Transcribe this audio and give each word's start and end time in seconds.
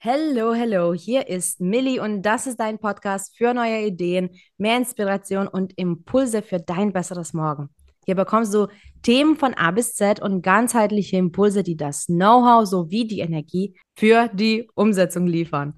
Hello, 0.00 0.54
hello, 0.54 0.94
hier 0.94 1.26
ist 1.26 1.60
Millie 1.60 2.00
und 2.00 2.22
das 2.22 2.46
ist 2.46 2.60
dein 2.60 2.78
Podcast 2.78 3.36
für 3.36 3.52
neue 3.52 3.84
Ideen, 3.84 4.30
mehr 4.56 4.76
Inspiration 4.76 5.48
und 5.48 5.76
Impulse 5.76 6.42
für 6.42 6.60
dein 6.60 6.92
besseres 6.92 7.32
Morgen. 7.32 7.68
Hier 8.06 8.14
bekommst 8.14 8.54
du 8.54 8.68
Themen 9.02 9.34
von 9.34 9.54
A 9.54 9.72
bis 9.72 9.96
Z 9.96 10.22
und 10.22 10.42
ganzheitliche 10.42 11.16
Impulse, 11.16 11.64
die 11.64 11.76
das 11.76 12.06
Know-how 12.06 12.64
sowie 12.64 13.08
die 13.08 13.18
Energie 13.18 13.74
für 13.96 14.28
die 14.32 14.70
Umsetzung 14.76 15.26
liefern. 15.26 15.74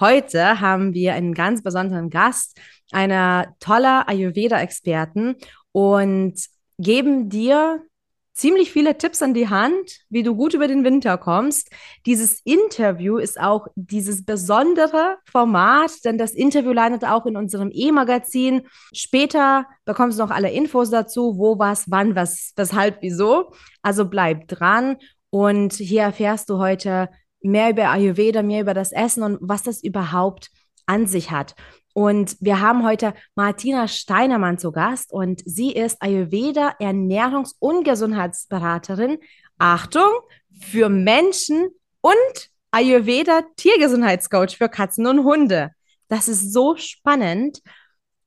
Heute 0.00 0.60
haben 0.60 0.92
wir 0.92 1.14
einen 1.14 1.32
ganz 1.32 1.62
besonderen 1.62 2.10
Gast, 2.10 2.60
einer 2.90 3.54
toller 3.60 4.08
Ayurveda-Experten 4.08 5.36
und 5.70 6.34
geben 6.80 7.28
dir 7.28 7.84
ziemlich 8.34 8.72
viele 8.72 8.98
Tipps 8.98 9.22
an 9.22 9.32
die 9.32 9.48
Hand, 9.48 10.00
wie 10.10 10.24
du 10.24 10.34
gut 10.34 10.54
über 10.54 10.66
den 10.66 10.84
Winter 10.84 11.16
kommst. 11.16 11.70
Dieses 12.04 12.40
Interview 12.44 13.16
ist 13.16 13.40
auch 13.40 13.68
dieses 13.76 14.24
besondere 14.24 15.18
Format, 15.30 16.04
denn 16.04 16.18
das 16.18 16.32
Interview 16.32 16.72
landet 16.72 17.04
auch 17.04 17.26
in 17.26 17.36
unserem 17.36 17.70
E-Magazin. 17.72 18.62
Später 18.92 19.66
bekommst 19.84 20.18
du 20.18 20.24
noch 20.24 20.30
alle 20.32 20.50
Infos 20.50 20.90
dazu, 20.90 21.38
wo, 21.38 21.58
was, 21.58 21.90
wann, 21.90 22.16
was, 22.16 22.52
weshalb, 22.56 22.98
wieso. 23.02 23.52
Also 23.82 24.04
bleib 24.04 24.48
dran 24.48 24.96
und 25.30 25.74
hier 25.74 26.02
erfährst 26.02 26.50
du 26.50 26.58
heute 26.58 27.08
mehr 27.40 27.70
über 27.70 27.90
Ayurveda, 27.90 28.42
mehr 28.42 28.62
über 28.62 28.74
das 28.74 28.90
Essen 28.90 29.22
und 29.22 29.38
was 29.40 29.62
das 29.62 29.82
überhaupt 29.82 30.50
an 30.86 31.06
sich 31.06 31.30
hat. 31.30 31.54
Und 31.94 32.36
wir 32.40 32.60
haben 32.60 32.84
heute 32.84 33.14
Martina 33.36 33.86
Steinermann 33.86 34.58
zu 34.58 34.72
Gast 34.72 35.12
und 35.12 35.42
sie 35.46 35.72
ist 35.72 36.02
Ayurveda 36.02 36.74
Ernährungs- 36.80 37.54
und 37.60 37.84
Gesundheitsberaterin. 37.84 39.18
Achtung, 39.58 40.10
für 40.60 40.88
Menschen 40.88 41.68
und 42.00 42.50
Ayurveda 42.72 43.42
Tiergesundheitscoach 43.56 44.56
für 44.56 44.68
Katzen 44.68 45.06
und 45.06 45.22
Hunde. 45.22 45.70
Das 46.08 46.26
ist 46.26 46.52
so 46.52 46.76
spannend. 46.76 47.60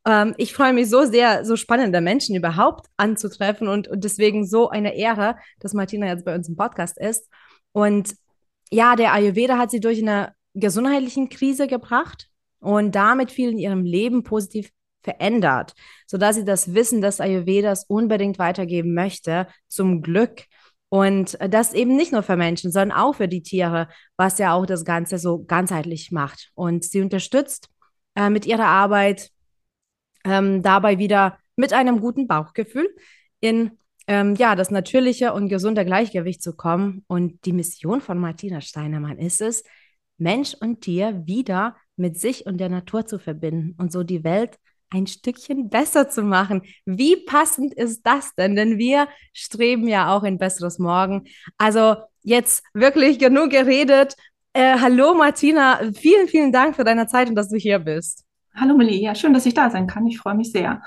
Ähm, 0.05 0.33
ich 0.37 0.53
freue 0.53 0.71
mich 0.71 0.89
so 0.89 1.03
sehr, 1.03 1.43
so 1.43 1.57
spannende 1.57 1.99
Menschen 1.99 2.37
überhaupt 2.37 2.87
anzutreffen 2.95 3.67
und, 3.67 3.89
und 3.89 4.05
deswegen 4.05 4.47
so 4.47 4.69
eine 4.69 4.95
Ehre, 4.95 5.35
dass 5.59 5.73
Martina 5.73 6.07
jetzt 6.07 6.23
bei 6.23 6.33
uns 6.33 6.47
im 6.47 6.55
Podcast 6.55 6.97
ist. 6.97 7.29
Und 7.73 8.15
ja, 8.71 8.95
der 8.95 9.11
Ayurveda 9.11 9.57
hat 9.57 9.71
sie 9.71 9.81
durch 9.81 10.01
eine 10.01 10.33
gesundheitliche 10.53 11.27
Krise 11.27 11.67
gebracht 11.67 12.29
und 12.59 12.93
damit 12.95 13.31
viel 13.31 13.51
in 13.51 13.57
ihrem 13.57 13.83
Leben 13.83 14.23
positiv 14.23 14.71
verändert, 15.03 15.73
sodass 16.05 16.35
sie 16.35 16.45
das 16.45 16.73
Wissen 16.73 17.01
des 17.01 17.21
Ayurvedas 17.21 17.85
unbedingt 17.87 18.39
weitergeben 18.39 18.93
möchte, 18.93 19.47
zum 19.67 20.01
Glück. 20.01 20.45
Und 20.89 21.37
das 21.41 21.73
eben 21.73 21.95
nicht 21.95 22.11
nur 22.11 22.23
für 22.23 22.37
Menschen, 22.37 22.71
sondern 22.71 22.97
auch 22.97 23.15
für 23.15 23.27
die 23.27 23.41
Tiere, 23.41 23.89
was 24.15 24.37
ja 24.37 24.53
auch 24.53 24.65
das 24.65 24.85
Ganze 24.85 25.17
so 25.17 25.43
ganzheitlich 25.43 26.11
macht. 26.11 26.51
Und 26.55 26.85
sie 26.85 27.01
unterstützt 27.01 27.69
äh, 28.15 28.29
mit 28.29 28.45
ihrer 28.45 28.67
Arbeit 28.67 29.29
ähm, 30.23 30.61
dabei 30.61 30.97
wieder 30.97 31.37
mit 31.55 31.73
einem 31.73 31.99
guten 31.99 32.27
Bauchgefühl 32.27 32.89
in 33.39 33.71
ähm, 34.07 34.35
ja, 34.35 34.55
das 34.55 34.71
natürliche 34.71 35.33
und 35.33 35.49
gesunde 35.49 35.85
Gleichgewicht 35.85 36.41
zu 36.41 36.55
kommen. 36.55 37.03
Und 37.07 37.45
die 37.45 37.53
Mission 37.53 38.01
von 38.01 38.17
Martina 38.17 38.61
Steinermann 38.61 39.19
ist 39.19 39.41
es, 39.41 39.63
Mensch 40.17 40.55
und 40.59 40.81
Tier 40.81 41.25
wieder 41.25 41.75
mit 41.97 42.19
sich 42.19 42.45
und 42.45 42.57
der 42.57 42.69
Natur 42.69 43.05
zu 43.05 43.19
verbinden 43.19 43.75
und 43.77 43.91
so 43.91 44.03
die 44.03 44.23
Welt 44.23 44.57
ein 44.89 45.07
Stückchen 45.07 45.69
besser 45.69 46.09
zu 46.09 46.21
machen. 46.23 46.61
Wie 46.85 47.17
passend 47.25 47.73
ist 47.73 48.03
das 48.03 48.33
denn? 48.35 48.55
Denn 48.55 48.77
wir 48.77 49.07
streben 49.33 49.87
ja 49.87 50.15
auch 50.15 50.23
ein 50.23 50.37
besseres 50.37 50.79
Morgen. 50.79 51.25
Also 51.57 51.95
jetzt 52.23 52.63
wirklich 52.73 53.19
genug 53.19 53.49
geredet. 53.49 54.15
Äh, 54.53 54.79
hallo 54.79 55.13
Martina, 55.13 55.79
vielen, 55.93 56.27
vielen 56.27 56.51
Dank 56.51 56.75
für 56.75 56.83
deine 56.83 57.07
Zeit 57.07 57.29
und 57.29 57.35
dass 57.35 57.49
du 57.49 57.57
hier 57.57 57.79
bist. 57.79 58.23
Hallo 58.55 58.75
Millie, 58.75 59.01
ja, 59.01 59.13
schön, 59.13 59.33
dass 59.33 59.45
ich 59.45 59.53
da 59.53 59.69
sein 59.69 59.87
kann. 59.87 60.07
Ich 60.07 60.17
freue 60.17 60.35
mich 60.35 60.51
sehr 60.51 60.81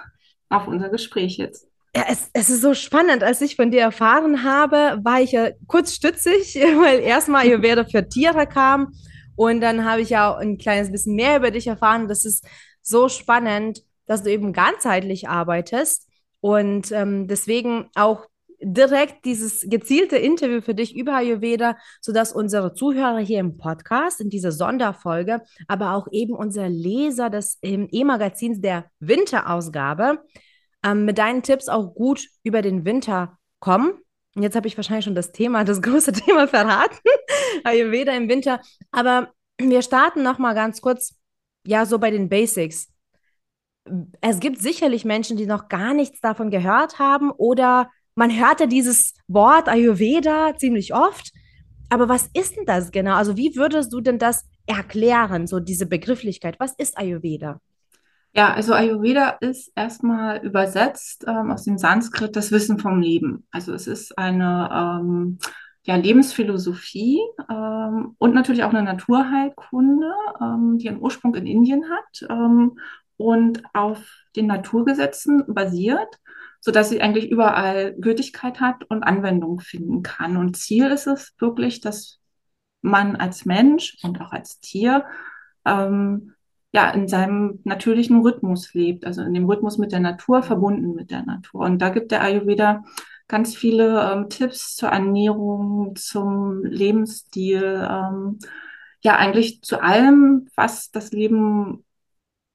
auf 0.48 0.66
unser 0.66 0.88
Gespräch 0.88 1.36
jetzt. 1.36 1.68
Ja, 1.94 2.04
es, 2.08 2.30
es 2.32 2.50
ist 2.50 2.62
so 2.62 2.72
spannend. 2.74 3.22
Als 3.22 3.40
ich 3.40 3.56
von 3.56 3.70
dir 3.70 3.82
erfahren 3.82 4.44
habe, 4.44 4.98
war 5.02 5.20
ich 5.20 5.32
ja 5.32 5.50
kurz 5.66 5.94
stützig, 5.94 6.54
weil 6.80 7.00
erstmal 7.00 7.44
ihr 7.44 7.52
Ayurveda 7.52 7.84
für 7.84 8.08
Tiere 8.08 8.46
kam 8.46 8.92
und 9.40 9.62
dann 9.62 9.86
habe 9.86 10.02
ich 10.02 10.10
ja 10.10 10.30
auch 10.30 10.36
ein 10.36 10.58
kleines 10.58 10.92
bisschen 10.92 11.14
mehr 11.14 11.38
über 11.38 11.50
dich 11.50 11.66
erfahren. 11.66 12.08
Das 12.08 12.26
ist 12.26 12.46
so 12.82 13.08
spannend, 13.08 13.82
dass 14.04 14.22
du 14.22 14.30
eben 14.30 14.52
ganzheitlich 14.52 15.30
arbeitest 15.30 16.06
und 16.40 16.92
ähm, 16.92 17.26
deswegen 17.26 17.88
auch 17.94 18.26
direkt 18.60 19.24
dieses 19.24 19.64
gezielte 19.66 20.18
Interview 20.18 20.60
für 20.60 20.74
dich 20.74 20.94
über 20.94 21.14
Ayurveda, 21.16 21.78
sodass 22.02 22.34
unsere 22.34 22.74
Zuhörer 22.74 23.20
hier 23.20 23.40
im 23.40 23.56
Podcast 23.56 24.20
in 24.20 24.28
dieser 24.28 24.52
Sonderfolge, 24.52 25.40
aber 25.68 25.94
auch 25.94 26.08
eben 26.12 26.34
unsere 26.34 26.68
Leser 26.68 27.30
des 27.30 27.58
E-Magazins 27.62 28.60
der 28.60 28.90
Winterausgabe 28.98 30.18
ähm, 30.84 31.06
mit 31.06 31.16
deinen 31.16 31.42
Tipps 31.42 31.70
auch 31.70 31.94
gut 31.94 32.26
über 32.42 32.60
den 32.60 32.84
Winter 32.84 33.38
kommen. 33.58 33.94
Jetzt 34.36 34.54
habe 34.54 34.68
ich 34.68 34.76
wahrscheinlich 34.76 35.04
schon 35.04 35.14
das 35.14 35.32
Thema, 35.32 35.64
das 35.64 35.82
große 35.82 36.12
Thema 36.24 36.46
verraten, 36.46 36.98
Ayurveda 37.64 38.12
im 38.12 38.28
Winter. 38.28 38.60
Aber 38.90 39.32
wir 39.58 39.82
starten 39.82 40.22
noch 40.22 40.38
mal 40.38 40.54
ganz 40.54 40.80
kurz, 40.80 41.16
ja, 41.66 41.84
so 41.84 41.98
bei 41.98 42.10
den 42.10 42.28
Basics. 42.28 42.88
Es 44.20 44.40
gibt 44.40 44.60
sicherlich 44.60 45.04
Menschen, 45.04 45.36
die 45.36 45.46
noch 45.46 45.68
gar 45.68 45.94
nichts 45.94 46.20
davon 46.20 46.50
gehört 46.50 46.98
haben 46.98 47.30
oder 47.30 47.90
man 48.14 48.30
hörte 48.30 48.68
dieses 48.68 49.14
Wort 49.28 49.68
Ayurveda 49.68 50.56
ziemlich 50.58 50.94
oft. 50.94 51.32
Aber 51.88 52.08
was 52.08 52.28
ist 52.34 52.56
denn 52.56 52.66
das 52.66 52.92
genau? 52.92 53.14
Also 53.14 53.36
wie 53.36 53.56
würdest 53.56 53.92
du 53.92 54.00
denn 54.00 54.18
das 54.18 54.44
erklären, 54.66 55.46
so 55.46 55.58
diese 55.58 55.86
Begrifflichkeit? 55.86 56.60
Was 56.60 56.74
ist 56.74 56.96
Ayurveda? 56.96 57.60
Ja, 58.32 58.54
also 58.54 58.74
Ayurveda 58.74 59.30
ist 59.40 59.72
erstmal 59.74 60.44
übersetzt 60.44 61.24
ähm, 61.26 61.50
aus 61.50 61.64
dem 61.64 61.78
Sanskrit 61.78 62.36
das 62.36 62.52
Wissen 62.52 62.78
vom 62.78 63.00
Leben. 63.00 63.46
Also 63.50 63.74
es 63.74 63.88
ist 63.88 64.16
eine 64.16 64.68
ähm, 64.72 65.38
ja, 65.82 65.96
Lebensphilosophie 65.96 67.20
ähm, 67.50 68.14
und 68.18 68.34
natürlich 68.34 68.62
auch 68.62 68.70
eine 68.70 68.84
Naturheilkunde, 68.84 70.12
ähm, 70.40 70.78
die 70.78 70.88
einen 70.88 71.00
Ursprung 71.00 71.34
in 71.34 71.46
Indien 71.46 71.84
hat 71.90 72.28
ähm, 72.30 72.78
und 73.16 73.62
auf 73.74 73.98
den 74.36 74.46
Naturgesetzen 74.46 75.44
basiert, 75.48 76.20
sodass 76.60 76.90
sie 76.90 77.00
eigentlich 77.02 77.30
überall 77.30 77.94
Gültigkeit 77.94 78.60
hat 78.60 78.84
und 78.90 79.02
Anwendung 79.02 79.58
finden 79.58 80.02
kann. 80.02 80.36
Und 80.36 80.56
Ziel 80.56 80.86
ist 80.86 81.08
es 81.08 81.34
wirklich, 81.38 81.80
dass 81.80 82.20
man 82.80 83.16
als 83.16 83.44
Mensch 83.44 83.98
und 84.04 84.20
auch 84.20 84.32
als 84.32 84.60
Tier 84.60 85.04
ähm, 85.64 86.34
ja, 86.72 86.90
in 86.90 87.08
seinem 87.08 87.60
natürlichen 87.64 88.20
Rhythmus 88.22 88.74
lebt, 88.74 89.04
also 89.04 89.22
in 89.22 89.34
dem 89.34 89.46
Rhythmus 89.46 89.78
mit 89.78 89.92
der 89.92 90.00
Natur, 90.00 90.42
verbunden 90.42 90.94
mit 90.94 91.10
der 91.10 91.24
Natur. 91.24 91.62
Und 91.62 91.80
da 91.80 91.88
gibt 91.88 92.12
der 92.12 92.22
Ayurveda 92.22 92.84
ganz 93.28 93.56
viele 93.56 94.10
ähm, 94.12 94.28
Tipps 94.28 94.76
zur 94.76 94.90
Ernährung, 94.90 95.94
zum 95.96 96.64
Lebensstil, 96.64 97.88
ähm, 97.88 98.38
ja, 99.02 99.16
eigentlich 99.16 99.62
zu 99.62 99.82
allem, 99.82 100.48
was 100.56 100.90
das 100.90 101.12
Leben 101.12 101.84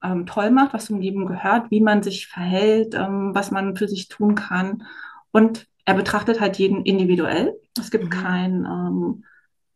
ähm, 0.04 0.26
toll 0.26 0.52
macht, 0.52 0.74
was 0.74 0.86
zum 0.86 1.00
Leben 1.00 1.26
gehört, 1.26 1.72
wie 1.72 1.82
man 1.82 2.04
sich 2.04 2.28
verhält, 2.28 2.94
ähm, 2.94 3.32
was 3.34 3.52
man 3.52 3.76
für 3.76 3.88
sich 3.88 4.08
tun 4.08 4.36
kann. 4.36 4.84
Und 5.32 5.68
er 5.86 5.96
betrachtet 5.96 6.40
halt 6.40 6.58
jeden 6.58 6.84
individuell. 6.84 7.60
Es 7.78 7.92
gibt 7.92 8.06
mhm. 8.06 8.10
kein 8.10 8.66
ähm, 8.66 9.24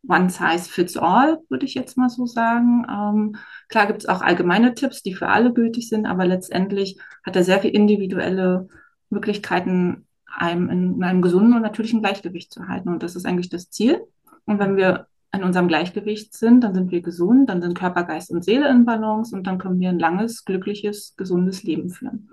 One 0.09 0.29
Size 0.29 0.69
Fits 0.69 0.97
All, 0.97 1.39
würde 1.49 1.65
ich 1.65 1.75
jetzt 1.75 1.97
mal 1.97 2.09
so 2.09 2.25
sagen. 2.25 2.85
Ähm, 2.89 3.35
klar 3.67 3.87
gibt 3.87 4.01
es 4.01 4.09
auch 4.09 4.21
allgemeine 4.21 4.73
Tipps, 4.73 5.03
die 5.03 5.13
für 5.13 5.27
alle 5.27 5.53
gültig 5.53 5.87
sind, 5.87 6.07
aber 6.07 6.25
letztendlich 6.25 6.99
hat 7.23 7.35
er 7.35 7.43
sehr 7.43 7.59
viele 7.59 7.73
individuelle 7.73 8.67
Möglichkeiten, 9.09 10.07
einem 10.25 10.69
in 10.69 11.03
einem 11.03 11.21
gesunden 11.21 11.53
und 11.53 11.61
natürlichen 11.61 12.01
Gleichgewicht 12.01 12.51
zu 12.51 12.67
halten. 12.67 12.89
Und 12.89 13.03
das 13.03 13.15
ist 13.15 13.25
eigentlich 13.25 13.49
das 13.49 13.69
Ziel. 13.69 14.01
Und 14.45 14.59
wenn 14.59 14.77
wir 14.77 15.07
in 15.31 15.43
unserem 15.43 15.67
Gleichgewicht 15.67 16.35
sind, 16.35 16.63
dann 16.63 16.73
sind 16.73 16.91
wir 16.91 17.01
gesund, 17.01 17.49
dann 17.49 17.61
sind 17.61 17.77
Körper, 17.77 18.03
Geist 18.03 18.31
und 18.31 18.43
Seele 18.43 18.67
in 18.69 18.85
Balance 18.85 19.35
und 19.35 19.45
dann 19.45 19.59
können 19.59 19.79
wir 19.79 19.89
ein 19.89 19.99
langes, 19.99 20.43
glückliches, 20.43 21.15
gesundes 21.17 21.61
Leben 21.61 21.91
führen. 21.91 22.29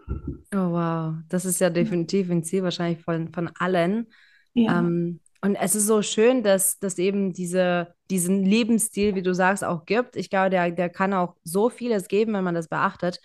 Oh 0.54 0.72
wow, 0.72 1.14
das 1.28 1.44
ist 1.44 1.60
ja 1.60 1.68
definitiv 1.68 2.30
ein 2.30 2.42
Ziel 2.42 2.62
wahrscheinlich 2.62 3.02
von, 3.02 3.28
von 3.28 3.50
allen. 3.58 4.06
Ja. 4.54 4.78
Ähm, 4.78 5.20
und 5.46 5.54
es 5.54 5.76
ist 5.76 5.86
so 5.86 6.02
schön, 6.02 6.42
dass, 6.42 6.80
dass 6.80 6.98
eben 6.98 7.32
diese, 7.32 7.94
diesen 8.10 8.44
Lebensstil, 8.44 9.14
wie 9.14 9.22
du 9.22 9.32
sagst, 9.32 9.62
auch 9.62 9.84
gibt. 9.84 10.16
Ich 10.16 10.28
glaube, 10.28 10.50
der, 10.50 10.72
der 10.72 10.88
kann 10.88 11.14
auch 11.14 11.36
so 11.44 11.70
vieles 11.70 12.08
geben, 12.08 12.32
wenn 12.34 12.42
man 12.42 12.56
das 12.56 12.66
beachtet. 12.66 13.20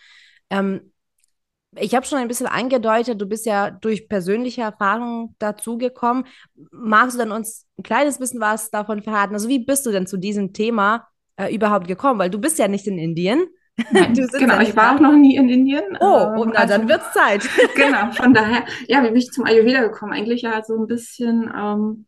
Ähm, 0.52 0.92
ich 1.76 1.96
habe 1.96 2.06
schon 2.06 2.20
ein 2.20 2.28
bisschen 2.28 2.46
angedeutet, 2.46 3.20
du 3.20 3.26
bist 3.26 3.48
ja 3.48 3.72
durch 3.72 4.08
persönliche 4.08 4.62
Erfahrungen 4.62 5.36
dazugekommen. 5.40 6.28
Magst 6.70 7.16
du 7.16 7.18
dann 7.20 7.32
uns 7.32 7.66
ein 7.80 7.84
kleines 7.84 8.20
bisschen 8.20 8.40
was 8.40 8.70
davon 8.70 9.02
verraten? 9.02 9.34
Also, 9.34 9.50
wie 9.50 9.66
bist 9.66 9.88
du 9.88 9.92
denn 9.92 10.06
zu 10.06 10.18
diesem 10.18 10.54
Thema 10.54 11.08
äh, 11.38 11.52
überhaupt 11.52 11.88
gekommen? 11.88 12.20
Weil 12.20 12.30
du 12.30 12.40
bist 12.40 12.60
ja 12.60 12.68
nicht 12.68 12.86
in 12.86 13.00
Indien. 13.00 13.48
Nein, 13.90 14.14
genau, 14.34 14.60
ich 14.60 14.76
war 14.76 14.96
auch 14.96 15.00
noch 15.00 15.14
nie 15.14 15.38
in 15.38 15.50
Indien. 15.50 15.98
Oh, 16.00 16.36
ähm, 16.38 16.52
na, 16.54 16.60
also, 16.60 16.76
dann 16.76 16.88
wird's 16.88 17.12
Zeit. 17.14 17.50
genau, 17.76 18.12
von 18.12 18.32
daher, 18.32 18.64
ja, 18.88 19.02
wie 19.02 19.08
bin 19.08 19.16
ich 19.16 19.32
zum 19.32 19.46
Ayurveda 19.46 19.82
gekommen? 19.82 20.14
Eigentlich 20.14 20.44
ja 20.44 20.62
so 20.64 20.76
ein 20.76 20.86
bisschen, 20.86 21.52
ähm, 21.58 22.06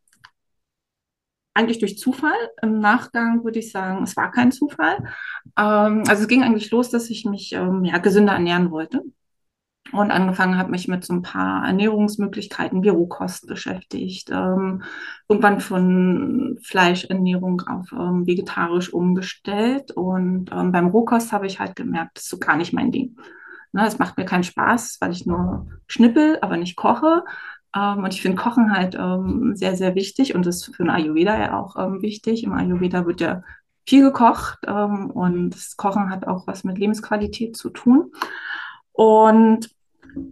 eigentlich 1.54 1.80
durch 1.80 1.98
Zufall. 1.98 2.34
Im 2.62 2.80
Nachgang 2.80 3.44
würde 3.44 3.60
ich 3.60 3.72
sagen, 3.72 4.04
es 4.04 4.18
war 4.18 4.32
kein 4.32 4.52
Zufall. 4.52 4.98
Ähm, 5.58 6.04
also 6.08 6.24
es 6.24 6.28
ging 6.28 6.44
eigentlich 6.44 6.72
los, 6.72 6.90
dass 6.90 7.10
ich 7.10 7.26
mich 7.26 7.54
ähm, 7.54 7.84
ja, 7.86 7.98
gesünder 8.00 8.34
ernähren 8.34 8.72
wollte 8.72 9.02
und 9.92 10.12
angefangen 10.12 10.58
habe, 10.58 10.72
mich 10.72 10.88
mit 10.88 11.04
so 11.06 11.14
ein 11.14 11.22
paar 11.22 11.66
Ernährungsmöglichkeiten 11.66 12.84
wie 12.84 12.90
Rohkost 12.90 13.48
beschäftigt. 13.48 14.30
Ähm, 14.32 14.84
irgendwann 15.30 15.60
von 15.60 16.58
Fleischernährung 16.64 17.62
auf 17.62 17.92
ähm, 17.92 18.26
vegetarisch 18.26 18.92
umgestellt. 18.92 19.92
Und 19.92 20.52
ähm, 20.52 20.72
beim 20.72 20.88
Rohkost 20.88 21.32
habe 21.32 21.46
ich 21.46 21.60
halt 21.60 21.76
gemerkt, 21.76 22.18
das 22.18 22.24
ist 22.24 22.30
so 22.30 22.40
gar 22.40 22.58
nicht 22.58 22.74
mein 22.74 22.92
Ding. 22.92 23.18
Ne, 23.72 23.88
es 23.88 23.98
macht 24.00 24.18
mir 24.18 24.26
keinen 24.26 24.44
Spaß, 24.44 24.98
weil 25.02 25.12
ich 25.12 25.26
nur 25.26 25.68
schnippel, 25.88 26.38
aber 26.42 26.58
nicht 26.58 26.76
koche. 26.76 27.24
Ähm, 27.76 28.04
und 28.04 28.14
ich 28.14 28.22
finde 28.22 28.42
Kochen 28.42 28.76
halt 28.76 28.96
ähm, 28.96 29.56
sehr, 29.56 29.76
sehr 29.76 29.96
wichtig 29.96 30.36
und 30.36 30.46
das 30.46 30.58
ist 30.58 30.76
für 30.76 30.84
einen 30.84 30.92
Ayurveda 30.92 31.38
ja 31.38 31.60
auch 31.60 31.76
ähm, 31.78 32.02
wichtig. 32.02 32.44
Im 32.44 32.54
Ayurveda 32.54 33.06
wird 33.06 33.22
ja 33.22 33.44
viel 33.86 34.04
gekocht 34.04 34.66
und 34.66 35.50
das 35.50 35.76
Kochen 35.76 36.10
hat 36.10 36.26
auch 36.26 36.48
was 36.48 36.64
mit 36.64 36.78
Lebensqualität 36.78 37.58
zu 37.58 37.70
tun. 37.70 38.14
Und 38.94 39.70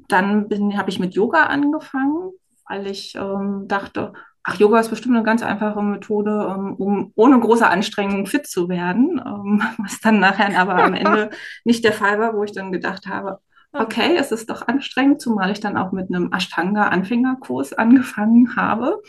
dann 0.08 0.48
habe 0.78 0.90
ich 0.90 1.00
mit 1.00 1.16
Yoga 1.16 1.48
angefangen, 1.48 2.32
weil 2.68 2.88
ich 2.88 3.16
ähm, 3.16 3.66
dachte, 3.68 4.14
ach, 4.44 4.60
Yoga 4.60 4.80
ist 4.80 4.90
bestimmt 4.90 5.16
eine 5.16 5.26
ganz 5.26 5.44
einfache 5.44 5.82
Methode, 5.82 6.56
ähm, 6.56 6.76
um 6.76 7.12
ohne 7.16 7.40
große 7.40 7.68
Anstrengung 7.68 8.26
fit 8.26 8.48
zu 8.48 8.70
werden, 8.70 9.22
ähm, 9.26 9.62
was 9.78 10.00
dann 10.00 10.20
nachher 10.20 10.58
aber 10.60 10.76
am 10.76 10.94
Ende 10.94 11.30
nicht 11.66 11.84
der 11.84 11.94
Fall 11.94 12.20
war, 12.20 12.36
wo 12.36 12.44
ich 12.44 12.52
dann 12.52 12.72
gedacht 12.72 13.08
habe, 13.08 13.40
okay, 13.74 14.16
es 14.18 14.32
ist 14.32 14.50
doch 14.50 14.68
anstrengend, 14.68 15.22
zumal 15.22 15.52
ich 15.52 15.60
dann 15.60 15.78
auch 15.78 15.92
mit 15.92 16.10
einem 16.10 16.32
Ashtanga-Anfängerkurs 16.34 17.74
angefangen 17.74 18.56
habe. 18.56 19.02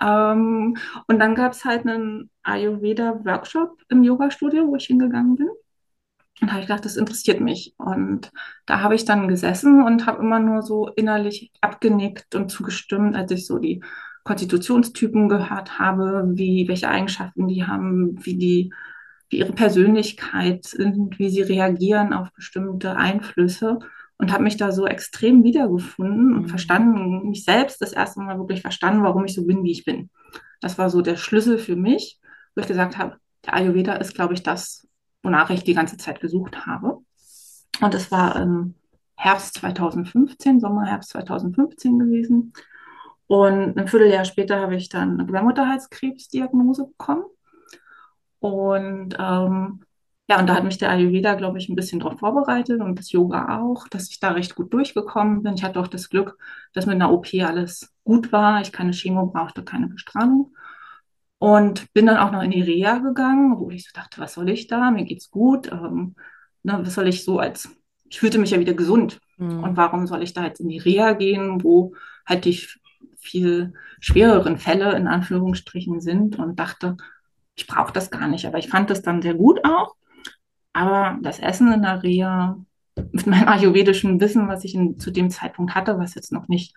Ähm, 0.00 0.76
und 1.06 1.18
dann 1.18 1.34
gab 1.34 1.52
es 1.52 1.64
halt 1.64 1.86
einen 1.86 2.30
Ayurveda-Workshop 2.42 3.82
im 3.88 4.02
Yoga-Studio, 4.02 4.66
wo 4.66 4.76
ich 4.76 4.86
hingegangen 4.86 5.36
bin. 5.36 5.48
Und 6.40 6.48
da 6.48 6.52
habe 6.54 6.60
ich 6.62 6.66
gedacht, 6.66 6.84
das 6.84 6.96
interessiert 6.96 7.40
mich. 7.40 7.74
Und 7.76 8.32
da 8.66 8.80
habe 8.80 8.94
ich 8.94 9.04
dann 9.04 9.28
gesessen 9.28 9.82
und 9.82 10.06
habe 10.06 10.22
immer 10.22 10.40
nur 10.40 10.62
so 10.62 10.88
innerlich 10.88 11.52
abgenickt 11.60 12.34
und 12.34 12.50
zugestimmt, 12.50 13.14
als 13.14 13.30
ich 13.30 13.46
so 13.46 13.58
die 13.58 13.82
Konstitutionstypen 14.24 15.28
gehört 15.28 15.78
habe, 15.78 16.24
wie, 16.34 16.66
welche 16.68 16.88
Eigenschaften 16.88 17.48
die 17.48 17.64
haben, 17.64 18.24
wie 18.24 18.36
die, 18.36 18.72
ihre 19.38 19.52
Persönlichkeit 19.52 20.64
sind, 20.64 21.18
wie 21.18 21.30
sie 21.30 21.42
reagieren 21.42 22.12
auf 22.12 22.32
bestimmte 22.32 22.96
Einflüsse 22.96 23.78
und 24.18 24.32
habe 24.32 24.44
mich 24.44 24.56
da 24.56 24.72
so 24.72 24.86
extrem 24.86 25.42
wiedergefunden 25.44 26.34
und 26.34 26.42
mhm. 26.42 26.48
verstanden, 26.48 27.28
mich 27.28 27.44
selbst 27.44 27.82
das 27.82 27.92
erste 27.92 28.20
Mal 28.20 28.38
wirklich 28.38 28.62
verstanden, 28.62 29.02
warum 29.02 29.24
ich 29.24 29.34
so 29.34 29.44
bin, 29.44 29.64
wie 29.64 29.72
ich 29.72 29.84
bin. 29.84 30.10
Das 30.60 30.78
war 30.78 30.90
so 30.90 31.02
der 31.02 31.16
Schlüssel 31.16 31.58
für 31.58 31.76
mich, 31.76 32.20
wo 32.54 32.60
ich 32.60 32.68
gesagt 32.68 32.98
habe, 32.98 33.16
der 33.44 33.54
Ayurveda 33.54 33.94
ist, 33.94 34.14
glaube 34.14 34.34
ich, 34.34 34.42
das, 34.42 34.86
wonach 35.22 35.50
ich 35.50 35.64
die 35.64 35.74
ganze 35.74 35.96
Zeit 35.96 36.20
gesucht 36.20 36.66
habe. 36.66 36.98
Und 37.80 37.94
es 37.94 38.10
war 38.12 38.36
im 38.36 38.74
Herbst 39.16 39.54
2015, 39.54 40.60
Sommer, 40.60 40.84
Herbst 40.84 41.10
2015 41.10 41.98
gewesen. 41.98 42.52
Und 43.26 43.78
ein 43.78 43.88
Vierteljahr 43.88 44.24
später 44.24 44.60
habe 44.60 44.76
ich 44.76 44.88
dann 44.88 45.14
eine 45.14 45.26
Gebärmutterhalskrebsdiagnose 45.26 46.86
bekommen. 46.86 47.24
Und 48.42 49.16
ähm, 49.20 49.84
ja, 50.28 50.40
und 50.40 50.48
da 50.48 50.54
hat 50.56 50.64
mich 50.64 50.78
der 50.78 50.90
Ayurveda, 50.90 51.34
glaube 51.34 51.58
ich, 51.58 51.68
ein 51.68 51.76
bisschen 51.76 52.00
darauf 52.00 52.18
vorbereitet 52.18 52.80
und 52.80 52.98
das 52.98 53.12
Yoga 53.12 53.60
auch, 53.60 53.86
dass 53.86 54.10
ich 54.10 54.18
da 54.18 54.32
recht 54.32 54.56
gut 54.56 54.72
durchgekommen 54.72 55.44
bin. 55.44 55.54
Ich 55.54 55.62
hatte 55.62 55.78
auch 55.78 55.86
das 55.86 56.10
Glück, 56.10 56.36
dass 56.72 56.86
mit 56.86 56.96
einer 56.96 57.12
OP 57.12 57.28
alles 57.34 57.94
gut 58.02 58.32
war. 58.32 58.60
Ich 58.60 58.72
keine 58.72 58.92
Chemo 58.92 59.26
brauchte, 59.26 59.62
keine 59.62 59.86
Bestrahlung. 59.86 60.56
Und 61.38 61.92
bin 61.92 62.06
dann 62.06 62.16
auch 62.16 62.32
noch 62.32 62.42
in 62.42 62.50
die 62.50 62.62
Reha 62.62 62.98
gegangen, 62.98 63.58
wo 63.58 63.70
ich 63.70 63.84
so 63.84 63.90
dachte, 63.94 64.20
was 64.20 64.34
soll 64.34 64.48
ich 64.48 64.66
da? 64.66 64.90
Mir 64.90 65.04
geht's 65.04 65.30
gut. 65.30 65.70
Ähm, 65.70 66.16
ne, 66.64 66.80
was 66.82 66.94
soll 66.94 67.06
ich 67.06 67.24
so 67.24 67.38
als, 67.38 67.68
ich 68.08 68.18
fühlte 68.18 68.38
mich 68.38 68.50
ja 68.50 68.58
wieder 68.58 68.74
gesund. 68.74 69.20
Mhm. 69.36 69.62
Und 69.62 69.76
warum 69.76 70.08
soll 70.08 70.22
ich 70.22 70.32
da 70.32 70.44
jetzt 70.44 70.60
in 70.60 70.68
die 70.68 70.78
Reha 70.78 71.12
gehen, 71.12 71.62
wo 71.62 71.94
halt 72.26 72.44
die 72.44 72.60
viel 73.18 73.74
schwereren 74.00 74.58
Fälle 74.58 74.96
in 74.96 75.06
Anführungsstrichen 75.06 76.00
sind 76.00 76.40
und 76.40 76.58
dachte, 76.58 76.96
ich 77.54 77.66
brauche 77.66 77.92
das 77.92 78.10
gar 78.10 78.28
nicht. 78.28 78.46
Aber 78.46 78.58
ich 78.58 78.68
fand 78.68 78.90
das 78.90 79.02
dann 79.02 79.22
sehr 79.22 79.34
gut 79.34 79.64
auch. 79.64 79.94
Aber 80.72 81.18
das 81.22 81.38
Essen 81.38 81.72
in 81.72 81.82
der 81.82 82.02
Reha 82.02 82.58
mit 82.96 83.26
meinem 83.26 83.48
ayurvedischen 83.48 84.20
Wissen, 84.20 84.48
was 84.48 84.64
ich 84.64 84.74
in, 84.74 84.98
zu 84.98 85.10
dem 85.10 85.30
Zeitpunkt 85.30 85.74
hatte, 85.74 85.98
was 85.98 86.14
jetzt 86.14 86.32
noch 86.32 86.48
nicht 86.48 86.74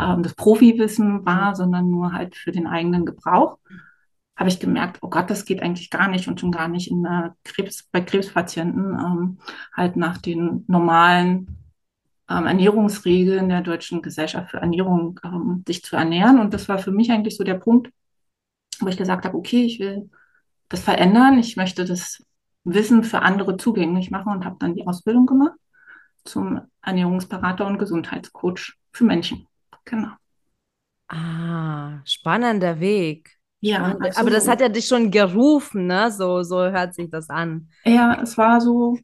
ähm, 0.00 0.22
das 0.22 0.34
Profiwissen 0.34 1.24
war, 1.24 1.54
sondern 1.54 1.90
nur 1.90 2.12
halt 2.12 2.36
für 2.36 2.52
den 2.52 2.66
eigenen 2.66 3.06
Gebrauch, 3.06 3.58
habe 4.36 4.48
ich 4.48 4.60
gemerkt, 4.60 4.98
oh 5.02 5.08
Gott, 5.08 5.30
das 5.30 5.44
geht 5.44 5.62
eigentlich 5.62 5.90
gar 5.90 6.08
nicht 6.08 6.28
und 6.28 6.40
schon 6.40 6.52
gar 6.52 6.68
nicht 6.68 6.90
in 6.90 7.02
der 7.02 7.36
Krebs, 7.44 7.84
bei 7.90 8.00
Krebspatienten 8.00 8.98
ähm, 8.98 9.38
halt 9.72 9.96
nach 9.96 10.18
den 10.18 10.64
normalen 10.66 11.58
ähm, 12.28 12.46
Ernährungsregeln 12.46 13.48
der 13.48 13.60
Deutschen 13.60 14.02
Gesellschaft 14.02 14.50
für 14.50 14.58
Ernährung 14.58 15.20
ähm, 15.24 15.62
sich 15.66 15.82
zu 15.84 15.96
ernähren. 15.96 16.40
Und 16.40 16.52
das 16.52 16.68
war 16.68 16.78
für 16.78 16.90
mich 16.90 17.10
eigentlich 17.10 17.36
so 17.36 17.44
der 17.44 17.54
Punkt, 17.54 17.90
wo 18.80 18.88
ich 18.88 18.96
gesagt 18.96 19.24
habe, 19.24 19.36
okay, 19.36 19.64
ich 19.64 19.80
will 19.80 20.10
das 20.68 20.80
verändern, 20.80 21.38
ich 21.38 21.56
möchte 21.56 21.84
das 21.84 22.24
Wissen 22.64 23.04
für 23.04 23.20
andere 23.20 23.56
zugänglich 23.56 24.10
machen 24.10 24.32
und 24.32 24.44
habe 24.44 24.56
dann 24.58 24.74
die 24.74 24.86
Ausbildung 24.86 25.26
gemacht 25.26 25.58
zum 26.24 26.62
Ernährungsberater 26.80 27.66
und 27.66 27.78
Gesundheitscoach 27.78 28.74
für 28.92 29.04
Menschen. 29.04 29.46
Genau. 29.84 30.08
Ah, 31.08 32.00
spannender 32.04 32.80
Weg. 32.80 33.36
Ja, 33.60 33.96
also, 33.98 34.20
aber 34.20 34.30
das 34.30 34.48
hat 34.48 34.60
ja 34.60 34.68
dich 34.68 34.86
schon 34.86 35.10
gerufen, 35.10 35.86
ne? 35.86 36.10
So, 36.10 36.42
so 36.42 36.58
hört 36.58 36.94
sich 36.94 37.10
das 37.10 37.28
an. 37.30 37.68
Ja, 37.84 38.20
es 38.22 38.36
war 38.36 38.60
so, 38.60 38.98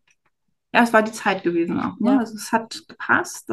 ja, 0.73 0.83
es 0.83 0.93
war 0.93 1.03
die 1.03 1.13
Zeit 1.13 1.43
gewesen 1.43 1.79
auch. 1.81 1.99
Ne? 1.99 2.13
Ja. 2.13 2.19
Also 2.19 2.35
es 2.37 2.53
hat 2.53 2.83
gepasst. 2.89 3.51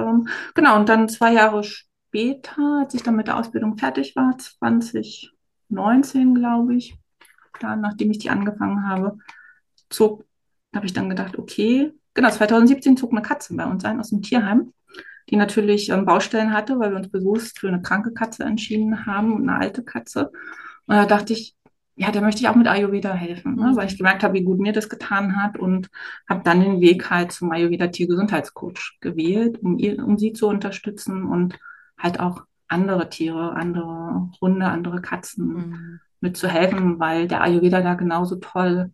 Genau, 0.54 0.76
und 0.78 0.90
dann 0.90 1.10
zwei 1.10 1.34
Jahre 1.34 1.64
später, 1.64 2.82
als 2.82 2.94
ich 2.94 3.04
dann 3.04 3.16
mit 3.16 3.28
der 3.28 3.38
Ausbildung 3.38 3.78
fertig 3.78 4.16
war, 4.16 4.38
2019, 5.70 6.36
glaube 6.36 6.76
ich, 6.76 6.96
dann, 7.60 7.82
nachdem 7.82 8.12
ich 8.12 8.20
die 8.20 8.30
angefangen 8.30 8.88
habe, 8.88 9.18
zog, 9.90 10.26
habe 10.76 10.86
ich 10.86 10.94
dann 10.94 11.10
gedacht, 11.10 11.38
okay, 11.38 11.92
genau, 12.14 12.30
2017 12.30 12.98
zog 12.98 13.12
eine 13.12 13.22
Katze 13.22 13.56
bei 13.56 13.66
uns 13.66 13.86
ein 13.86 14.00
aus 14.00 14.10
dem 14.10 14.22
Tierheim, 14.22 14.74
die 15.30 15.36
natürlich 15.36 15.90
ähm, 15.90 16.06
Baustellen 16.06 16.54
hatte, 16.54 16.80
weil 16.80 16.92
wir 16.92 16.98
uns 16.98 17.10
bewusst 17.10 17.60
für 17.60 17.68
eine 17.68 17.82
kranke 17.82 18.14
Katze 18.14 18.44
entschieden 18.44 19.06
haben, 19.06 19.42
eine 19.42 19.60
alte 19.60 19.84
Katze. 19.84 20.32
Und 20.86 20.96
da 20.96 21.06
dachte 21.06 21.34
ich, 21.34 21.56
ja, 21.96 22.12
da 22.12 22.22
möchte 22.22 22.42
ich 22.42 22.48
auch 22.48 22.56
mit 22.56 22.68
Ayurveda 22.68 23.12
helfen, 23.14 23.56
ne? 23.56 23.72
weil 23.74 23.88
ich 23.88 23.98
gemerkt 23.98 24.24
habe, 24.24 24.36
wie 24.36 24.44
gut 24.44 24.60
mir 24.60 24.72
das 24.72 24.88
getan 24.88 25.36
hat 25.42 25.58
und 25.58 25.90
habe 26.30 26.44
dann 26.44 26.62
den 26.62 26.80
Weg 26.80 27.10
halt 27.10 27.32
zum 27.32 27.52
Ayurveda 27.52 27.88
Tiergesundheitscoach 27.88 28.98
gewählt, 29.02 29.58
um, 29.64 29.80
ihr, 29.80 29.98
um 30.06 30.18
sie 30.20 30.32
zu 30.32 30.48
unterstützen 30.48 31.24
und 31.26 31.58
halt 31.98 32.20
auch 32.20 32.44
andere 32.68 33.10
Tiere, 33.10 33.54
andere 33.54 34.30
Hunde, 34.42 34.68
andere 34.68 35.02
Katzen 35.02 35.48
mhm. 35.48 36.00
mitzuhelfen, 36.20 37.00
weil 37.00 37.28
der 37.28 37.42
Ayurveda 37.42 37.82
da 37.82 37.94
genauso 37.96 38.38
toll 38.38 38.92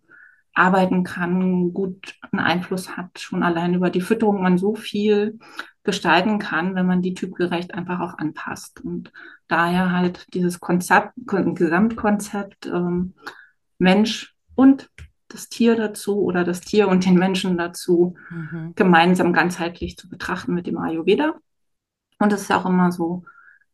arbeiten 0.53 1.03
kann, 1.03 1.73
gut 1.73 2.15
einen 2.31 2.39
Einfluss 2.39 2.95
hat, 2.95 3.19
schon 3.19 3.43
allein 3.43 3.73
über 3.73 3.89
die 3.89 4.01
Fütterung 4.01 4.41
man 4.43 4.57
so 4.57 4.75
viel 4.75 5.39
gestalten 5.83 6.39
kann, 6.39 6.75
wenn 6.75 6.85
man 6.85 7.01
die 7.01 7.13
typgerecht 7.13 7.73
einfach 7.73 7.99
auch 7.99 8.17
anpasst. 8.17 8.81
Und 8.81 9.11
daher 9.47 9.91
halt 9.91 10.33
dieses 10.33 10.59
Konzept, 10.59 11.13
Gesamtkonzept 11.25 12.67
ähm, 12.67 13.13
Mensch 13.79 14.35
und 14.55 14.89
das 15.27 15.49
Tier 15.49 15.75
dazu 15.75 16.21
oder 16.21 16.43
das 16.43 16.61
Tier 16.61 16.87
und 16.87 17.05
den 17.05 17.15
Menschen 17.15 17.57
dazu 17.57 18.15
mhm. 18.29 18.73
gemeinsam 18.75 19.33
ganzheitlich 19.33 19.97
zu 19.97 20.07
betrachten 20.07 20.53
mit 20.53 20.67
dem 20.67 20.77
Ayurveda. 20.77 21.33
Und 22.19 22.31
das 22.31 22.43
ist 22.43 22.51
auch 22.51 22.67
immer 22.67 22.91
so, 22.91 23.23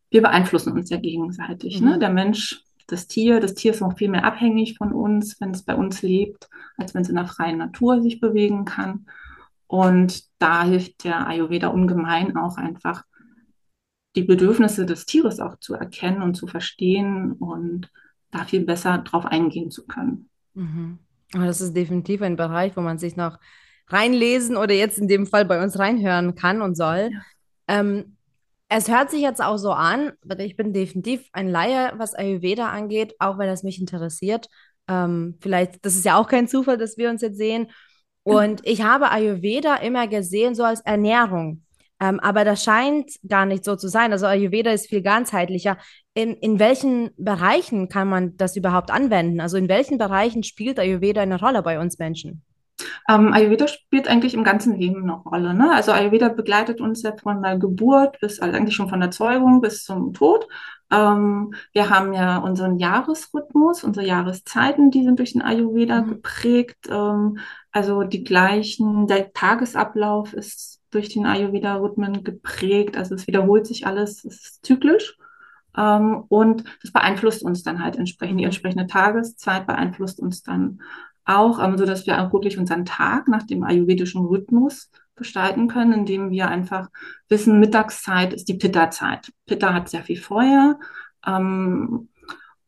wir 0.09 0.21
beeinflussen 0.21 0.73
uns 0.73 0.89
ja 0.89 0.97
gegenseitig. 0.97 1.81
Ne? 1.81 1.87
Mhm. 1.87 1.91
Ne? 1.93 1.99
Der 1.99 2.09
Mensch, 2.09 2.63
das 2.87 3.07
Tier, 3.07 3.39
das 3.39 3.53
Tier 3.53 3.71
ist 3.71 3.81
noch 3.81 3.97
viel 3.97 4.09
mehr 4.09 4.25
abhängig 4.25 4.77
von 4.77 4.91
uns, 4.91 5.39
wenn 5.39 5.51
es 5.51 5.63
bei 5.63 5.75
uns 5.75 6.01
lebt, 6.01 6.49
als 6.77 6.93
wenn 6.93 7.03
es 7.03 7.09
in 7.09 7.15
der 7.15 7.27
freien 7.27 7.57
Natur 7.57 8.01
sich 8.01 8.19
bewegen 8.19 8.65
kann. 8.65 9.05
Und 9.67 10.23
da 10.39 10.63
hilft 10.63 11.03
der 11.03 11.27
Ayurveda 11.27 11.67
ungemein 11.67 12.35
auch 12.35 12.57
einfach, 12.57 13.03
die 14.15 14.23
Bedürfnisse 14.23 14.87
des 14.87 15.05
Tieres 15.05 15.39
auch 15.39 15.59
zu 15.59 15.75
erkennen 15.75 16.23
und 16.23 16.33
zu 16.33 16.47
verstehen 16.47 17.33
und 17.33 17.91
da 18.31 18.45
viel 18.45 18.65
besser 18.65 18.97
drauf 18.99 19.25
eingehen 19.25 19.69
zu 19.69 19.85
können. 19.85 20.29
Mhm. 20.55 20.97
Das 21.31 21.61
ist 21.61 21.75
definitiv 21.75 22.23
ein 22.23 22.35
Bereich, 22.35 22.75
wo 22.75 22.81
man 22.81 22.97
sich 22.97 23.15
noch 23.15 23.37
reinlesen 23.87 24.57
oder 24.57 24.73
jetzt 24.73 24.97
in 24.97 25.07
dem 25.07 25.27
Fall 25.27 25.45
bei 25.45 25.63
uns 25.63 25.77
reinhören 25.77 26.33
kann 26.33 26.61
und 26.61 26.75
soll. 26.75 27.11
Ja. 27.11 27.21
Ähm, 27.67 28.17
es 28.69 28.87
hört 28.87 29.09
sich 29.09 29.21
jetzt 29.21 29.41
auch 29.41 29.57
so 29.57 29.71
an, 29.71 30.13
ich 30.37 30.55
bin 30.55 30.73
definitiv 30.73 31.27
ein 31.33 31.49
Laie, 31.49 31.91
was 31.97 32.13
Ayurveda 32.13 32.69
angeht, 32.69 33.15
auch 33.19 33.39
wenn 33.39 33.49
es 33.49 33.63
mich 33.63 33.79
interessiert. 33.79 34.47
Ähm, 34.87 35.37
vielleicht, 35.41 35.83
das 35.83 35.95
ist 35.95 36.05
ja 36.05 36.17
auch 36.17 36.27
kein 36.27 36.47
Zufall, 36.47 36.77
dass 36.77 36.97
wir 36.97 37.09
uns 37.09 37.21
jetzt 37.23 37.37
sehen. 37.37 37.71
Und 38.23 38.61
ich 38.65 38.83
habe 38.83 39.09
Ayurveda 39.09 39.77
immer 39.77 40.07
gesehen 40.07 40.53
so 40.53 40.63
als 40.63 40.81
Ernährung. 40.81 41.63
Ähm, 41.99 42.19
aber 42.19 42.45
das 42.45 42.63
scheint 42.63 43.11
gar 43.27 43.47
nicht 43.47 43.65
so 43.65 43.75
zu 43.75 43.87
sein. 43.87 44.11
Also 44.11 44.27
Ayurveda 44.27 44.71
ist 44.71 44.87
viel 44.87 45.01
ganzheitlicher. 45.01 45.77
In, 46.13 46.35
in 46.35 46.59
welchen 46.59 47.09
Bereichen 47.17 47.89
kann 47.89 48.07
man 48.07 48.37
das 48.37 48.55
überhaupt 48.55 48.91
anwenden? 48.91 49.41
Also 49.41 49.57
in 49.57 49.67
welchen 49.67 49.97
Bereichen 49.97 50.43
spielt 50.43 50.79
Ayurveda 50.79 51.21
eine 51.21 51.39
Rolle 51.39 51.63
bei 51.63 51.79
uns 51.79 51.97
Menschen? 51.97 52.43
Ähm, 53.09 53.33
Ayurveda 53.33 53.67
spielt 53.67 54.07
eigentlich 54.07 54.33
im 54.33 54.43
ganzen 54.43 54.77
Leben 54.77 55.03
eine 55.03 55.13
Rolle. 55.13 55.53
Ne? 55.53 55.71
Also 55.73 55.91
Ayurveda 55.91 56.29
begleitet 56.29 56.81
uns 56.81 57.01
ja 57.03 57.15
von 57.15 57.41
der 57.41 57.57
Geburt 57.57 58.19
bis, 58.19 58.39
also 58.39 58.55
eigentlich 58.55 58.75
schon 58.75 58.89
von 58.89 58.99
der 58.99 59.11
Zeugung 59.11 59.61
bis 59.61 59.83
zum 59.83 60.13
Tod. 60.13 60.47
Ähm, 60.91 61.53
wir 61.73 61.89
haben 61.89 62.13
ja 62.13 62.37
unseren 62.37 62.77
Jahresrhythmus, 62.77 63.83
unsere 63.83 64.05
Jahreszeiten, 64.05 64.91
die 64.91 65.03
sind 65.03 65.19
durch 65.19 65.33
den 65.33 65.41
Ayurveda 65.41 66.01
mhm. 66.01 66.09
geprägt. 66.09 66.87
Ähm, 66.89 67.39
also 67.71 68.03
die 68.03 68.23
gleichen, 68.23 69.07
der 69.07 69.31
Tagesablauf 69.33 70.33
ist 70.33 70.81
durch 70.91 71.09
den 71.09 71.25
Ayurveda-Rhythmen 71.25 72.23
geprägt. 72.23 72.97
Also 72.97 73.15
es 73.15 73.27
wiederholt 73.27 73.67
sich 73.67 73.85
alles, 73.85 74.25
es 74.25 74.45
ist 74.45 74.65
zyklisch. 74.65 75.17
Ähm, 75.77 76.23
und 76.29 76.63
das 76.81 76.91
beeinflusst 76.91 77.43
uns 77.43 77.63
dann 77.63 77.83
halt 77.83 77.95
entsprechend. 77.95 78.39
Die 78.39 78.45
entsprechende 78.45 78.87
Tageszeit 78.87 79.67
beeinflusst 79.67 80.19
uns 80.19 80.41
dann 80.41 80.81
auch, 81.29 81.63
ähm, 81.63 81.77
so 81.77 81.85
dass 81.85 82.05
wir 82.05 82.21
auch 82.21 82.33
wirklich 82.33 82.57
unseren 82.57 82.85
Tag 82.85 83.27
nach 83.27 83.43
dem 83.43 83.63
ayurvedischen 83.63 84.25
Rhythmus 84.25 84.91
gestalten 85.15 85.67
können, 85.67 85.93
indem 85.93 86.31
wir 86.31 86.47
einfach 86.47 86.89
wissen, 87.27 87.59
Mittagszeit 87.59 88.33
ist 88.33 88.47
die 88.47 88.55
Pitta-Zeit. 88.55 89.31
Pitta 89.45 89.73
hat 89.73 89.89
sehr 89.89 90.03
viel 90.03 90.17
Feuer. 90.17 90.79
Ähm, 91.25 92.08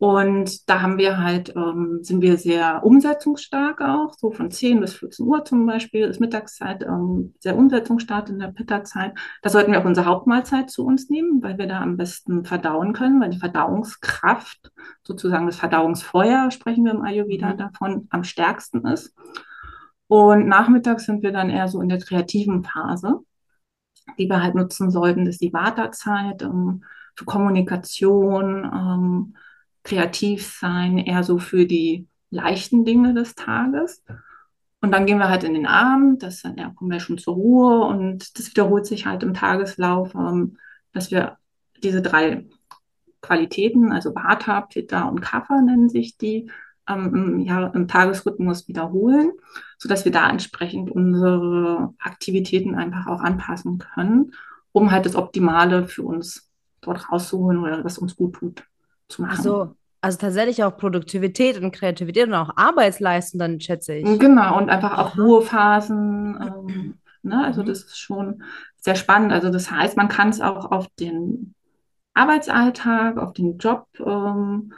und 0.02 0.68
da 0.68 0.82
haben 0.82 0.98
wir 0.98 1.20
halt, 1.20 1.56
ähm, 1.56 2.00
sind 2.02 2.24
wir 2.24 2.36
sehr 2.38 2.84
umsetzungsstark 2.84 3.82
auch, 3.82 4.16
so 4.18 4.32
von 4.32 4.50
10 4.50 4.82
bis 4.82 4.96
14 4.96 5.28
Uhr 5.28 5.46
zum 5.46 5.68
Beispiel 5.68 6.08
ist 6.08 6.20
Mittagszeit 6.20 6.82
ähm, 6.82 7.36
sehr 7.40 7.56
umsetzungsstark 7.56 8.28
in 8.30 8.40
der 8.40 8.48
Pitta-Zeit. 8.48 9.14
Da 9.44 9.52
sollten 9.52 9.72
wir 9.72 9.80
auch 9.80 9.86
unsere 9.86 10.08
Hauptmahlzeit 10.08 10.72
zu 10.72 10.88
uns 10.88 11.12
nehmen, 11.12 11.44
weil 11.44 11.60
wir 11.60 11.68
da 11.68 11.82
am 11.82 11.98
besten 11.98 12.46
verdauen 12.46 12.94
können, 12.94 13.22
weil 13.22 13.30
die 13.30 13.38
Verdauungskraft, 13.38 14.72
sozusagen 15.04 15.46
das 15.46 15.58
Verdauungsfeuer, 15.58 16.50
sprechen 16.50 16.86
wir 16.86 16.94
im 16.94 17.04
Ayurveda 17.04 17.54
mhm. 17.54 17.58
davon, 17.58 18.08
am 18.10 18.24
stärksten 18.24 18.88
ist. 18.88 19.16
Und 20.08 20.48
nachmittags 20.48 21.06
sind 21.06 21.22
wir 21.22 21.32
dann 21.32 21.52
eher 21.52 21.68
so 21.68 21.80
in 21.80 21.90
der 21.90 22.00
kreativen 22.00 22.64
Phase, 22.64 23.20
die 24.18 24.28
wir 24.28 24.42
halt 24.42 24.56
nutzen 24.56 24.90
sollten. 24.90 25.26
Das 25.26 25.36
ist 25.36 25.42
die 25.42 25.54
Vata-Zeit 25.54 26.42
ähm, 26.42 26.86
für 27.16 27.26
Kommunikation, 27.26 28.64
ähm, 28.64 29.36
kreativ 29.84 30.46
sein, 30.46 30.98
eher 30.98 31.24
so 31.24 31.40
für 31.40 31.66
die 31.66 32.08
leichten 32.30 32.86
Dinge 32.86 33.14
des 33.14 33.36
Tages. 33.36 34.04
Und 34.82 34.92
dann 34.92 35.06
gehen 35.06 35.20
wir 35.20 35.30
halt 35.30 35.44
in 35.44 35.54
den 35.54 35.68
Abend, 35.68 36.24
das 36.24 36.42
dann, 36.42 36.58
ja, 36.58 36.72
kommen 36.76 36.92
wir 36.92 37.00
schon 37.00 37.18
zur 37.18 37.36
Ruhe 37.36 37.86
und 37.86 38.38
das 38.38 38.50
wiederholt 38.50 38.86
sich 38.86 39.06
halt 39.06 39.22
im 39.22 39.34
Tageslauf, 39.34 40.16
ähm, 40.16 40.58
dass 40.92 41.12
wir 41.12 41.38
diese 41.84 42.02
drei 42.02 42.46
Qualitäten, 43.22 43.92
also 43.92 44.16
Vata, 44.16 44.62
Pitta 44.62 45.04
und 45.04 45.22
Kapha 45.22 45.62
nennen 45.62 45.90
sich 45.90 46.18
die, 46.18 46.50
ähm, 46.88 47.40
ja, 47.42 47.68
im 47.68 47.88
Tagesrhythmus 47.88 48.68
wiederholen, 48.68 49.32
sodass 49.78 50.06
wir 50.06 50.12
da 50.12 50.28
entsprechend 50.30 50.90
unsere 50.90 51.94
Aktivitäten 52.00 52.74
einfach 52.74 53.06
auch 53.06 53.22
anpassen 53.22 53.78
können, 53.78 54.34
um 54.72 54.90
halt 54.92 55.06
das 55.06 55.16
Optimale 55.16 55.88
für 55.88 56.04
uns 56.04 56.50
dort 56.82 57.12
rauszuholen 57.12 57.60
oder 57.60 57.84
was 57.84 58.00
uns 58.00 58.16
gut 58.16 58.34
tut 58.34 58.64
zu 59.12 59.22
machen. 59.22 59.38
Also, 59.38 59.76
also 60.02 60.18
tatsächlich 60.18 60.64
auch 60.64 60.78
Produktivität 60.78 61.62
und 61.62 61.72
Kreativität 61.72 62.28
und 62.28 62.34
auch 62.34 62.56
Arbeitsleistung, 62.56 63.40
dann 63.40 63.60
schätze 63.60 63.96
ich. 63.96 64.20
Genau, 64.20 64.58
und 64.58 64.70
einfach 64.70 64.98
auch 64.98 65.18
Ruhephasen. 65.18 66.40
Ähm, 66.42 66.96
ne? 67.22 67.44
Also 67.44 67.62
mhm. 67.62 67.68
das 67.68 67.84
ist 67.84 68.00
schon 68.00 68.44
sehr 68.78 68.96
spannend. 68.96 69.32
Also 69.32 69.50
das 69.50 69.70
heißt, 69.70 69.98
man 69.98 70.08
kann 70.08 70.30
es 70.30 70.42
auch 70.42 70.72
auf 70.72 70.88
den 71.00 71.54
Arbeitsalltag, 72.14 73.18
auf 73.18 73.34
den 73.34 73.58
Job 73.58 73.88
ähm, 74.04 74.74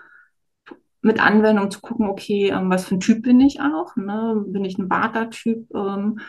mit 1.02 1.24
anwenden, 1.24 1.62
um 1.62 1.72
zu 1.72 1.82
gucken, 1.82 2.08
okay, 2.08 2.50
ähm, 2.50 2.70
was 2.70 2.86
für 2.86 2.96
ein 2.96 3.00
Typ 3.00 3.24
bin 3.24 3.40
ich 3.40 3.60
auch? 3.60 3.96
Ne? 3.96 4.44
Bin 4.48 4.66
ich 4.66 4.78
ein 4.78 4.90
Vata-Typ? 4.90 5.74
Ähm, 5.74 6.20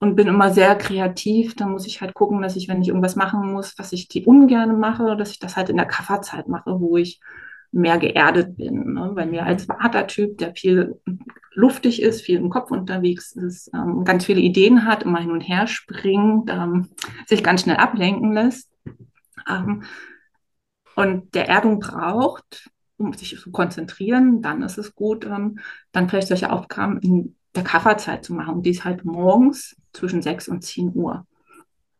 und 0.00 0.16
bin 0.16 0.26
immer 0.26 0.50
sehr 0.50 0.74
kreativ. 0.76 1.54
Dann 1.54 1.70
muss 1.70 1.86
ich 1.86 2.00
halt 2.00 2.14
gucken, 2.14 2.42
dass 2.42 2.56
ich, 2.56 2.68
wenn 2.68 2.82
ich 2.82 2.88
irgendwas 2.88 3.16
machen 3.16 3.52
muss, 3.52 3.78
was 3.78 3.92
ich 3.92 4.08
die 4.08 4.24
ungern 4.24 4.80
mache, 4.80 5.16
dass 5.16 5.30
ich 5.30 5.38
das 5.38 5.56
halt 5.56 5.68
in 5.68 5.76
der 5.76 5.86
Kafferzeit 5.86 6.48
mache, 6.48 6.80
wo 6.80 6.96
ich 6.96 7.20
mehr 7.70 7.98
geerdet 7.98 8.56
bin. 8.56 8.94
Ne? 8.94 9.12
Weil 9.14 9.26
mir 9.26 9.44
als 9.44 9.66
Vatertyp, 9.66 10.38
der 10.38 10.54
viel 10.54 11.00
luftig 11.52 12.02
ist, 12.02 12.22
viel 12.22 12.38
im 12.38 12.50
Kopf 12.50 12.70
unterwegs 12.70 13.32
ist, 13.32 13.70
ähm, 13.74 14.04
ganz 14.04 14.24
viele 14.24 14.40
Ideen 14.40 14.86
hat, 14.86 15.04
immer 15.04 15.20
hin 15.20 15.30
und 15.30 15.42
her 15.42 15.66
springt, 15.66 16.50
ähm, 16.50 16.88
sich 17.26 17.44
ganz 17.44 17.62
schnell 17.62 17.76
ablenken 17.76 18.32
lässt 18.32 18.70
ähm, 19.48 19.84
und 20.96 21.34
der 21.34 21.48
Erdung 21.48 21.78
braucht, 21.78 22.70
um 22.96 23.12
sich 23.12 23.38
zu 23.38 23.50
konzentrieren, 23.50 24.42
dann 24.42 24.62
ist 24.62 24.78
es 24.78 24.94
gut, 24.94 25.24
ähm, 25.26 25.58
dann 25.92 26.08
vielleicht 26.08 26.28
solche 26.28 26.50
Aufgaben 26.50 26.98
in 27.00 27.36
der 27.54 27.64
Kafferzeit 27.64 28.24
zu 28.24 28.34
machen. 28.34 28.56
Und 28.56 28.66
die 28.66 28.70
ist 28.70 28.84
halt 28.84 29.04
morgens 29.04 29.76
zwischen 29.92 30.22
6 30.22 30.48
und 30.48 30.62
10 30.62 30.92
Uhr. 30.94 31.26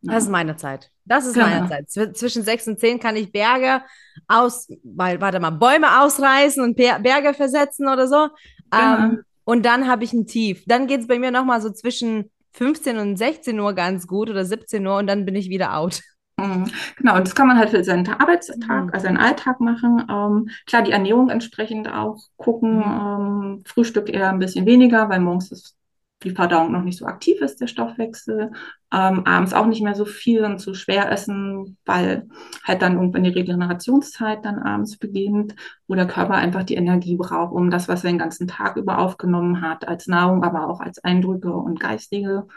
Ja. 0.01 0.13
Das 0.13 0.23
ist 0.23 0.29
meine 0.29 0.55
Zeit. 0.55 0.89
Das 1.05 1.25
ist 1.25 1.33
genau. 1.33 1.47
meine 1.47 1.67
Zeit. 1.67 1.89
zwischen 1.89 2.43
6 2.43 2.67
und 2.67 2.79
10 2.79 2.99
kann 2.99 3.15
ich 3.15 3.31
Berge 3.31 3.81
aus, 4.27 4.67
weil, 4.83 5.21
warte 5.21 5.39
mal, 5.39 5.51
Bäume 5.51 6.01
ausreißen 6.01 6.63
und 6.63 6.75
Berge 6.75 7.33
versetzen 7.33 7.87
oder 7.87 8.07
so. 8.07 8.29
Genau. 8.71 8.97
Ähm, 8.97 9.23
und 9.43 9.65
dann 9.65 9.87
habe 9.87 10.03
ich 10.03 10.13
ein 10.13 10.27
Tief. 10.27 10.63
Dann 10.65 10.87
geht 10.87 11.01
es 11.01 11.07
bei 11.07 11.19
mir 11.19 11.31
nochmal 11.31 11.61
so 11.61 11.71
zwischen 11.71 12.31
15 12.53 12.97
und 12.97 13.17
16 13.17 13.59
Uhr 13.59 13.73
ganz 13.73 14.07
gut 14.07 14.29
oder 14.29 14.45
17 14.45 14.85
Uhr 14.85 14.97
und 14.97 15.07
dann 15.07 15.25
bin 15.25 15.35
ich 15.35 15.49
wieder 15.49 15.75
out. 15.77 16.01
Mhm. 16.37 16.71
Genau, 16.97 17.15
und 17.17 17.27
das 17.27 17.35
kann 17.35 17.47
man 17.47 17.57
halt 17.57 17.69
für 17.69 17.83
seinen 17.83 18.07
Arbeitstag, 18.07 18.85
mhm. 18.85 18.89
also 18.91 19.05
seinen 19.05 19.17
Alltag 19.17 19.59
machen. 19.59 20.05
Ähm, 20.09 20.49
klar, 20.65 20.81
die 20.81 20.91
Ernährung 20.91 21.29
entsprechend 21.29 21.91
auch 21.91 22.17
gucken. 22.37 22.77
Mhm. 22.77 22.83
Ähm, 22.83 23.63
Frühstück 23.65 24.09
eher 24.09 24.29
ein 24.29 24.39
bisschen 24.39 24.65
weniger, 24.65 25.09
weil 25.09 25.19
morgens 25.19 25.51
ist 25.51 25.75
die 26.23 26.31
Verdauung 26.31 26.71
noch 26.71 26.83
nicht 26.83 26.97
so 26.97 27.05
aktiv 27.05 27.41
ist, 27.41 27.61
der 27.61 27.67
Stoffwechsel. 27.67 28.51
Ähm, 28.93 29.25
abends 29.25 29.53
auch 29.53 29.65
nicht 29.65 29.81
mehr 29.81 29.95
so 29.95 30.05
viel 30.05 30.43
und 30.43 30.59
zu 30.59 30.73
schwer 30.73 31.11
essen, 31.11 31.77
weil 31.85 32.27
halt 32.63 32.81
dann 32.81 32.95
irgendwann 32.95 33.23
die 33.23 33.31
Regenerationszeit 33.31 34.45
dann 34.45 34.59
abends 34.59 34.97
beginnt, 34.97 35.55
wo 35.87 35.95
der 35.95 36.07
Körper 36.07 36.35
einfach 36.35 36.63
die 36.63 36.75
Energie 36.75 37.15
braucht, 37.15 37.53
um 37.53 37.71
das, 37.71 37.87
was 37.87 38.03
er 38.03 38.11
den 38.11 38.19
ganzen 38.19 38.47
Tag 38.47 38.77
über 38.77 38.99
aufgenommen 38.99 39.61
hat, 39.61 39.87
als 39.87 40.07
Nahrung, 40.07 40.43
aber 40.43 40.67
auch 40.69 40.79
als 40.79 41.03
Eindrücke 41.03 41.53
und 41.53 41.79
geistige 41.79 42.47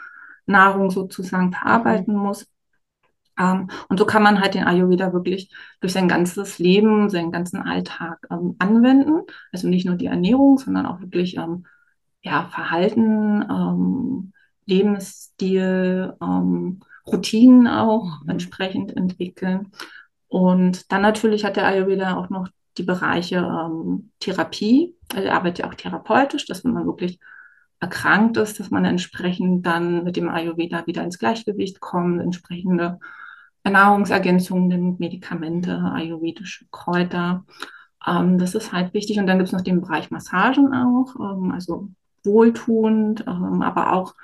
Nahrung 0.45 0.91
sozusagen 0.91 1.51
verarbeiten 1.51 2.15
mhm. 2.15 2.21
muss. 2.21 2.47
Ähm, 3.37 3.69
und 3.89 3.97
so 3.97 4.05
kann 4.05 4.23
man 4.23 4.39
halt 4.39 4.53
den 4.53 4.63
Ayurveda 4.63 5.11
wirklich 5.13 5.53
durch 5.81 5.93
sein 5.93 6.07
ganzes 6.07 6.59
Leben, 6.59 7.09
seinen 7.09 7.31
ganzen 7.31 7.61
Alltag 7.61 8.25
ähm, 8.31 8.55
anwenden. 8.59 9.21
Also 9.51 9.67
nicht 9.67 9.85
nur 9.85 9.95
die 9.95 10.05
Ernährung, 10.05 10.57
sondern 10.57 10.85
auch 10.85 11.01
wirklich 11.01 11.37
ähm, 11.37 11.65
ja, 12.25 12.47
Verhalten, 12.49 13.43
ähm, 13.49 14.33
Lebensstil, 14.65 16.13
ähm, 16.21 16.81
Routinen 17.05 17.67
auch 17.67 18.23
mhm. 18.23 18.29
entsprechend 18.29 18.97
entwickeln. 18.97 19.71
Und 20.27 20.91
dann 20.91 21.03
natürlich 21.03 21.45
hat 21.45 21.55
der 21.55 21.67
Ayurveda 21.67 22.17
auch 22.17 22.29
noch 22.29 22.49
die 22.77 22.83
Bereiche 22.83 23.37
ähm, 23.37 24.11
Therapie. 24.19 24.95
Also 25.13 25.27
er 25.27 25.35
arbeitet 25.35 25.59
ja 25.59 25.69
auch 25.69 25.75
therapeutisch, 25.75 26.47
dass 26.47 26.65
wenn 26.65 26.73
man 26.73 26.87
wirklich 26.87 27.19
erkrankt 27.79 28.37
ist, 28.37 28.59
dass 28.59 28.71
man 28.71 28.85
entsprechend 28.85 29.65
dann 29.65 30.03
mit 30.03 30.15
dem 30.15 30.27
Ayurveda 30.27 30.87
wieder 30.87 31.03
ins 31.03 31.19
Gleichgewicht 31.19 31.79
kommt, 31.79 32.21
entsprechende 32.21 32.99
Nahrungsergänzungen 33.63 34.67
nimmt, 34.67 34.99
Medikamente, 34.99 35.77
ayurvedische 35.77 36.65
Kräuter. 36.71 37.45
Ähm, 38.05 38.39
das 38.39 38.55
ist 38.55 38.73
halt 38.73 38.95
wichtig. 38.95 39.19
Und 39.19 39.27
dann 39.27 39.37
gibt 39.37 39.47
es 39.47 39.53
noch 39.53 39.61
den 39.61 39.81
Bereich 39.81 40.09
Massagen 40.09 40.73
auch, 40.73 41.15
ähm, 41.19 41.51
also 41.51 41.89
wohltuend, 42.25 43.25
ähm, 43.27 43.61
aber 43.61 43.93
auch 43.93 44.15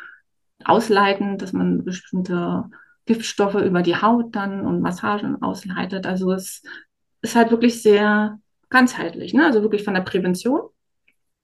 ausleitend, 0.64 1.42
dass 1.42 1.54
man 1.54 1.84
bestimmte 1.84 2.66
Giftstoffe 3.06 3.56
über 3.56 3.82
die 3.82 3.96
Haut 3.96 4.36
dann 4.36 4.66
und 4.66 4.82
Massagen 4.82 5.42
ausleitet. 5.42 6.06
Also 6.06 6.32
es 6.32 6.64
ist 7.22 7.36
halt 7.36 7.52
wirklich 7.52 7.82
sehr 7.82 8.40
ganzheitlich, 8.70 9.34
ne? 9.34 9.46
also 9.46 9.62
wirklich 9.62 9.84
von 9.84 9.94
der 9.94 10.02
Prävention 10.02 10.62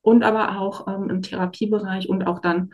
und 0.01 0.23
aber 0.23 0.59
auch 0.59 0.87
ähm, 0.87 1.09
im 1.09 1.21
Therapiebereich 1.21 2.09
und 2.09 2.25
auch 2.25 2.39
dann 2.39 2.71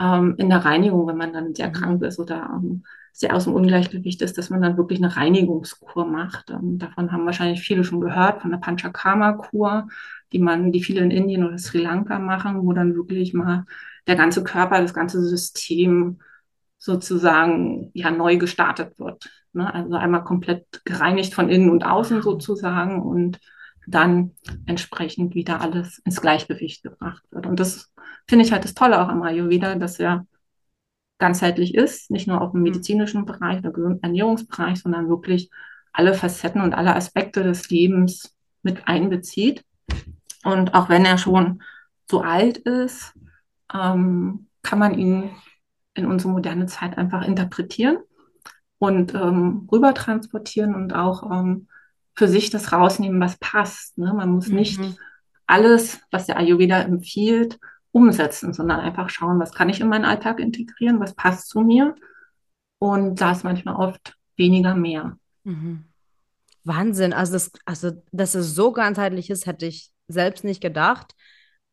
ähm, 0.00 0.34
in 0.38 0.48
der 0.48 0.64
Reinigung, 0.64 1.06
wenn 1.06 1.16
man 1.16 1.32
dann 1.32 1.54
sehr 1.54 1.68
mhm. 1.68 1.72
krank 1.72 2.02
ist 2.02 2.18
oder 2.18 2.50
ähm, 2.54 2.84
sehr 3.18 3.34
aus 3.34 3.44
dem 3.44 3.54
Ungleichgewicht 3.54 4.22
ist, 4.22 4.38
dass 4.38 4.48
man 4.48 4.62
dann 4.62 4.76
wirklich 4.76 5.02
eine 5.02 5.16
Reinigungskur 5.16 6.06
macht. 6.06 6.50
Ähm, 6.50 6.78
davon 6.78 7.10
haben 7.10 7.26
wahrscheinlich 7.26 7.60
viele 7.60 7.82
schon 7.82 8.00
gehört, 8.00 8.42
von 8.42 8.52
der 8.52 8.58
Panchakarma-Kur, 8.58 9.88
die 10.32 10.38
man, 10.38 10.70
die 10.70 10.84
viele 10.84 11.00
in 11.00 11.10
Indien 11.10 11.44
oder 11.44 11.58
Sri 11.58 11.78
Lanka 11.78 12.20
machen, 12.20 12.62
wo 12.62 12.72
dann 12.72 12.94
wirklich 12.94 13.34
mal 13.34 13.64
der 14.06 14.14
ganze 14.14 14.44
Körper, 14.44 14.80
das 14.80 14.94
ganze 14.94 15.20
System 15.20 16.20
sozusagen 16.78 17.90
ja 17.92 18.12
neu 18.12 18.36
gestartet 18.36 19.00
wird. 19.00 19.28
Ne? 19.52 19.74
Also 19.74 19.96
einmal 19.96 20.22
komplett 20.22 20.82
gereinigt 20.84 21.34
von 21.34 21.48
innen 21.48 21.70
und 21.70 21.84
außen 21.84 22.22
sozusagen 22.22 23.02
und 23.02 23.40
dann 23.88 24.36
entsprechend 24.66 25.34
wieder 25.34 25.60
alles 25.60 25.98
ins 26.04 26.20
Gleichgewicht 26.20 26.84
gebracht 26.84 27.24
wird. 27.32 27.48
Und 27.48 27.58
das 27.58 27.92
finde 28.28 28.44
ich 28.44 28.52
halt 28.52 28.62
das 28.62 28.74
Tolle 28.74 29.02
auch 29.02 29.08
am 29.08 29.22
Ayurveda, 29.22 29.74
dass 29.74 29.98
er 29.98 30.24
ganzheitlich 31.18 31.74
ist, 31.74 32.10
nicht 32.10 32.26
nur 32.26 32.40
auf 32.40 32.52
dem 32.52 32.62
medizinischen 32.62 33.24
Bereich 33.24 33.64
oder 33.64 33.98
Ernährungsbereich, 34.02 34.80
sondern 34.80 35.08
wirklich 35.08 35.50
alle 35.92 36.14
Facetten 36.14 36.60
und 36.60 36.74
alle 36.74 36.94
Aspekte 36.94 37.42
des 37.42 37.68
Lebens 37.70 38.36
mit 38.62 38.86
einbezieht. 38.86 39.64
Und 40.44 40.74
auch 40.74 40.88
wenn 40.88 41.04
er 41.04 41.18
schon 41.18 41.62
so 42.08 42.22
alt 42.22 42.58
ist, 42.58 43.14
ähm, 43.74 44.46
kann 44.62 44.78
man 44.78 44.98
ihn 44.98 45.30
in 45.94 46.06
unsere 46.06 46.32
moderne 46.32 46.66
Zeit 46.66 46.96
einfach 46.96 47.26
interpretieren 47.26 47.98
und 48.78 49.14
ähm, 49.14 49.68
rüber 49.70 49.94
transportieren 49.94 50.74
und 50.74 50.94
auch 50.94 51.28
ähm, 51.30 51.66
für 52.14 52.28
sich 52.28 52.50
das 52.50 52.72
rausnehmen, 52.72 53.20
was 53.20 53.36
passt. 53.38 53.98
Ne? 53.98 54.12
Man 54.14 54.30
muss 54.30 54.48
mhm. 54.48 54.56
nicht 54.56 54.80
alles, 55.46 56.00
was 56.10 56.26
der 56.26 56.36
Ayurveda 56.36 56.80
empfiehlt, 56.80 57.58
umsetzen, 57.92 58.52
sondern 58.52 58.80
einfach 58.80 59.10
schauen, 59.10 59.40
was 59.40 59.52
kann 59.52 59.68
ich 59.68 59.80
in 59.80 59.88
meinen 59.88 60.04
Alltag 60.04 60.40
integrieren, 60.40 61.00
was 61.00 61.14
passt 61.14 61.48
zu 61.48 61.60
mir. 61.60 61.94
Und 62.78 63.20
da 63.20 63.32
ist 63.32 63.44
manchmal 63.44 63.76
oft 63.76 64.16
weniger 64.36 64.74
mehr. 64.74 65.16
Mhm. 65.44 65.84
Wahnsinn. 66.64 67.12
Also, 67.12 67.32
das, 67.32 67.50
also, 67.64 67.92
dass 68.12 68.34
es 68.34 68.54
so 68.54 68.72
ganzheitlich 68.72 69.30
ist, 69.30 69.46
hätte 69.46 69.66
ich 69.66 69.90
selbst 70.06 70.44
nicht 70.44 70.60
gedacht. 70.60 71.14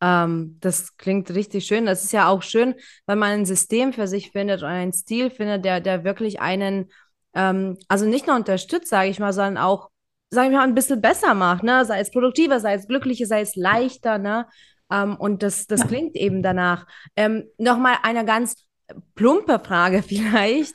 Ähm, 0.00 0.58
das 0.60 0.96
klingt 0.96 1.30
richtig 1.30 1.66
schön. 1.66 1.86
Das 1.86 2.04
ist 2.04 2.12
ja 2.12 2.28
auch 2.28 2.42
schön, 2.42 2.74
wenn 3.06 3.18
man 3.18 3.30
ein 3.30 3.46
System 3.46 3.92
für 3.92 4.06
sich 4.06 4.30
findet 4.30 4.62
und 4.62 4.68
einen 4.68 4.92
Stil 4.92 5.30
findet, 5.30 5.64
der, 5.64 5.80
der 5.80 6.04
wirklich 6.04 6.40
einen, 6.40 6.90
ähm, 7.34 7.78
also 7.88 8.06
nicht 8.06 8.26
nur 8.26 8.36
unterstützt, 8.36 8.88
sage 8.88 9.08
ich 9.10 9.18
mal, 9.18 9.32
sondern 9.32 9.58
auch, 9.58 9.90
sage 10.30 10.48
ich 10.48 10.54
mal, 10.54 10.64
ein 10.64 10.74
bisschen 10.74 11.00
besser 11.00 11.34
macht, 11.34 11.62
ne? 11.62 11.84
Sei 11.84 12.00
es 12.00 12.10
produktiver, 12.10 12.60
sei 12.60 12.74
es 12.74 12.88
glücklicher, 12.88 13.26
sei 13.26 13.40
es 13.40 13.56
leichter, 13.56 14.18
ne? 14.18 14.46
Ähm, 14.90 15.16
und 15.16 15.42
das, 15.42 15.66
das 15.66 15.86
klingt 15.86 16.16
eben 16.16 16.42
danach. 16.42 16.86
Ähm, 17.16 17.44
Nochmal 17.58 17.96
eine 18.02 18.24
ganz 18.24 18.66
plumpe 19.14 19.58
Frage 19.58 20.02
vielleicht. 20.06 20.74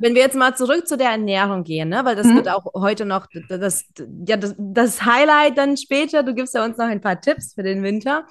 Wenn 0.00 0.14
wir 0.14 0.22
jetzt 0.22 0.36
mal 0.36 0.56
zurück 0.56 0.86
zu 0.86 0.96
der 0.96 1.10
Ernährung 1.10 1.64
gehen, 1.64 1.88
ne? 1.88 2.04
weil 2.04 2.16
das 2.16 2.26
mhm. 2.26 2.36
wird 2.36 2.48
auch 2.48 2.72
heute 2.74 3.04
noch 3.04 3.26
das, 3.48 3.84
ja, 4.26 4.36
das, 4.36 4.54
das 4.58 5.04
Highlight 5.04 5.58
dann 5.58 5.76
später. 5.76 6.22
Du 6.22 6.34
gibst 6.34 6.54
ja 6.54 6.64
uns 6.64 6.76
noch 6.76 6.86
ein 6.86 7.00
paar 7.00 7.20
Tipps 7.20 7.54
für 7.54 7.62
den 7.62 7.82
Winter. 7.82 8.26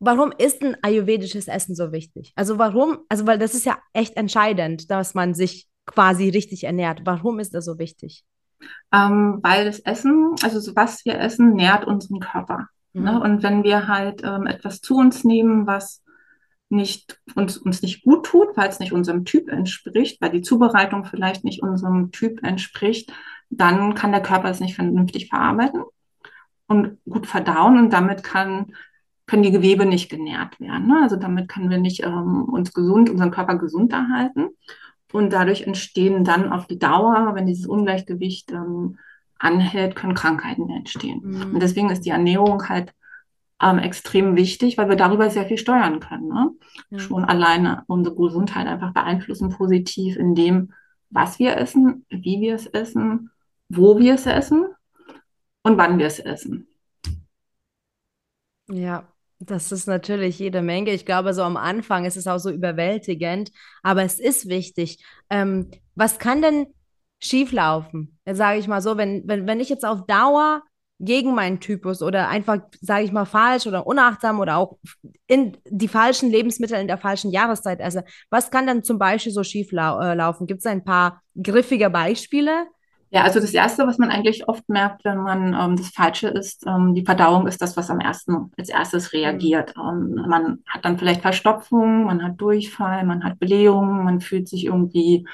Warum 0.00 0.32
ist 0.36 0.62
ein 0.62 0.76
ayurvedisches 0.82 1.48
Essen 1.48 1.74
so 1.74 1.90
wichtig? 1.90 2.32
Also 2.36 2.58
warum, 2.58 2.98
also 3.08 3.26
weil 3.26 3.38
das 3.38 3.54
ist 3.54 3.66
ja 3.66 3.78
echt 3.92 4.16
entscheidend, 4.16 4.90
dass 4.90 5.14
man 5.14 5.34
sich 5.34 5.66
quasi 5.86 6.28
richtig 6.28 6.64
ernährt. 6.64 7.00
Warum 7.04 7.40
ist 7.40 7.54
das 7.54 7.64
so 7.64 7.78
wichtig? 7.78 8.24
Ähm, 8.92 9.40
weil 9.42 9.64
das 9.64 9.80
Essen, 9.80 10.34
also 10.42 10.74
was 10.76 11.04
wir 11.04 11.18
essen, 11.18 11.54
nährt 11.54 11.86
unseren 11.86 12.20
Körper. 12.20 12.68
Mhm. 12.92 13.04
Ne? 13.04 13.20
Und 13.20 13.42
wenn 13.42 13.64
wir 13.64 13.88
halt 13.88 14.22
ähm, 14.24 14.46
etwas 14.46 14.80
zu 14.80 14.96
uns 14.96 15.24
nehmen, 15.24 15.66
was 15.66 16.02
nicht, 16.70 17.20
uns, 17.34 17.56
uns 17.56 17.82
nicht 17.82 18.02
gut 18.02 18.26
tut, 18.26 18.56
weil 18.56 18.68
es 18.68 18.78
nicht 18.78 18.92
unserem 18.92 19.24
Typ 19.24 19.48
entspricht, 19.48 20.20
weil 20.20 20.30
die 20.30 20.42
Zubereitung 20.42 21.04
vielleicht 21.04 21.44
nicht 21.44 21.62
unserem 21.62 22.10
Typ 22.10 22.44
entspricht, 22.44 23.12
dann 23.50 23.94
kann 23.94 24.12
der 24.12 24.22
Körper 24.22 24.50
es 24.50 24.60
nicht 24.60 24.74
vernünftig 24.74 25.28
verarbeiten 25.28 25.82
und 26.66 26.98
gut 27.08 27.26
verdauen 27.26 27.78
und 27.78 27.92
damit 27.92 28.22
kann, 28.22 28.74
können 29.26 29.42
die 29.42 29.50
Gewebe 29.50 29.86
nicht 29.86 30.10
genährt 30.10 30.60
werden. 30.60 30.86
Ne? 30.86 31.00
Also 31.02 31.16
damit 31.16 31.48
können 31.48 31.70
wir 31.70 31.78
nicht 31.78 32.02
ähm, 32.02 32.44
uns 32.44 32.74
gesund, 32.74 33.08
unseren 33.08 33.30
Körper 33.30 33.56
gesund 33.56 33.92
erhalten. 33.92 34.48
Und 35.10 35.32
dadurch 35.32 35.62
entstehen 35.62 36.22
dann 36.22 36.52
auf 36.52 36.66
die 36.66 36.78
Dauer, 36.78 37.34
wenn 37.34 37.46
dieses 37.46 37.66
Ungleichgewicht 37.66 38.52
ähm, 38.52 38.98
anhält, 39.38 39.96
können 39.96 40.14
Krankheiten 40.14 40.68
entstehen. 40.70 41.20
Mhm. 41.22 41.54
Und 41.54 41.62
deswegen 41.62 41.90
ist 41.90 42.02
die 42.02 42.10
Ernährung 42.10 42.68
halt 42.68 42.92
ähm, 43.60 43.78
extrem 43.78 44.36
wichtig, 44.36 44.78
weil 44.78 44.88
wir 44.88 44.96
darüber 44.96 45.30
sehr 45.30 45.46
viel 45.46 45.58
steuern 45.58 46.00
können. 46.00 46.28
Ne? 46.28 46.50
Ja. 46.90 46.98
Schon 46.98 47.24
alleine 47.24 47.84
unsere 47.86 48.14
Gesundheit 48.14 48.66
einfach 48.66 48.92
beeinflussen 48.92 49.50
positiv 49.50 50.16
in 50.16 50.34
dem, 50.34 50.72
was 51.10 51.38
wir 51.38 51.56
essen, 51.56 52.04
wie 52.08 52.40
wir 52.40 52.54
es 52.54 52.66
essen, 52.66 53.30
wo 53.68 53.98
wir 53.98 54.14
es 54.14 54.26
essen 54.26 54.66
und 55.62 55.78
wann 55.78 55.98
wir 55.98 56.06
es 56.06 56.18
essen. 56.18 56.68
Ja, 58.70 59.08
das 59.40 59.72
ist 59.72 59.86
natürlich 59.86 60.38
jede 60.38 60.62
Menge. 60.62 60.92
Ich 60.92 61.06
glaube, 61.06 61.32
so 61.32 61.42
am 61.42 61.56
Anfang 61.56 62.04
ist 62.04 62.16
es 62.16 62.26
auch 62.26 62.38
so 62.38 62.50
überwältigend, 62.50 63.50
aber 63.82 64.02
es 64.02 64.20
ist 64.20 64.48
wichtig. 64.48 65.02
Ähm, 65.30 65.70
was 65.94 66.18
kann 66.18 66.42
denn 66.42 66.66
schieflaufen? 67.20 68.18
Sage 68.30 68.58
ich 68.58 68.68
mal 68.68 68.80
so, 68.80 68.96
wenn, 68.96 69.22
wenn, 69.26 69.46
wenn 69.46 69.60
ich 69.60 69.68
jetzt 69.68 69.84
auf 69.84 70.06
Dauer 70.06 70.62
gegen 71.00 71.34
meinen 71.34 71.60
Typus 71.60 72.02
oder 72.02 72.28
einfach, 72.28 72.58
sage 72.80 73.04
ich 73.04 73.12
mal, 73.12 73.24
falsch 73.24 73.66
oder 73.66 73.86
unachtsam 73.86 74.40
oder 74.40 74.56
auch 74.56 74.78
in 75.26 75.56
die 75.64 75.88
falschen 75.88 76.30
Lebensmittel 76.30 76.80
in 76.80 76.88
der 76.88 76.98
falschen 76.98 77.30
Jahreszeit 77.30 77.80
esse. 77.80 78.04
Was 78.30 78.50
kann 78.50 78.66
dann 78.66 78.82
zum 78.82 78.98
Beispiel 78.98 79.32
so 79.32 79.44
schief 79.44 79.70
lau 79.70 80.00
äh, 80.00 80.14
laufen? 80.14 80.46
Gibt 80.46 80.60
es 80.60 80.66
ein 80.66 80.84
paar 80.84 81.22
griffige 81.40 81.88
Beispiele? 81.90 82.66
Ja, 83.10 83.22
also 83.22 83.40
das 83.40 83.54
Erste, 83.54 83.86
was 83.86 83.96
man 83.96 84.10
eigentlich 84.10 84.48
oft 84.48 84.68
merkt, 84.68 85.04
wenn 85.04 85.18
man 85.18 85.54
ähm, 85.54 85.76
das 85.76 85.88
Falsche 85.88 86.28
isst, 86.28 86.66
ähm, 86.66 86.94
die 86.94 87.04
Verdauung 87.04 87.46
ist 87.46 87.62
das, 87.62 87.74
was 87.76 87.88
am 87.88 88.00
ersten 88.00 88.52
als 88.58 88.68
erstes 88.68 89.14
reagiert. 89.14 89.74
Mhm. 89.76 90.18
Ähm, 90.18 90.28
man 90.28 90.58
hat 90.66 90.84
dann 90.84 90.98
vielleicht 90.98 91.22
Verstopfung, 91.22 92.04
man 92.04 92.22
hat 92.22 92.40
Durchfall, 92.40 93.06
man 93.06 93.24
hat 93.24 93.38
Blähungen, 93.38 94.04
man 94.04 94.20
fühlt 94.20 94.46
sich 94.46 94.66
irgendwie, 94.66 95.26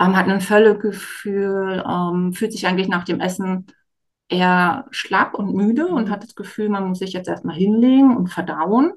ähm, 0.00 0.16
hat 0.16 0.28
ein 0.28 0.40
Völlegefühl, 0.40 1.84
ähm, 1.86 2.32
fühlt 2.32 2.52
sich 2.52 2.66
eigentlich 2.66 2.88
nach 2.88 3.04
dem 3.04 3.20
Essen 3.20 3.66
eher 4.28 4.86
schlapp 4.90 5.34
und 5.34 5.54
müde 5.54 5.86
und 5.86 6.08
mhm. 6.08 6.10
hat 6.10 6.22
das 6.22 6.34
Gefühl, 6.34 6.68
man 6.68 6.88
muss 6.88 6.98
sich 6.98 7.12
jetzt 7.12 7.28
erstmal 7.28 7.56
hinlegen 7.56 8.16
und 8.16 8.28
verdauen. 8.28 8.92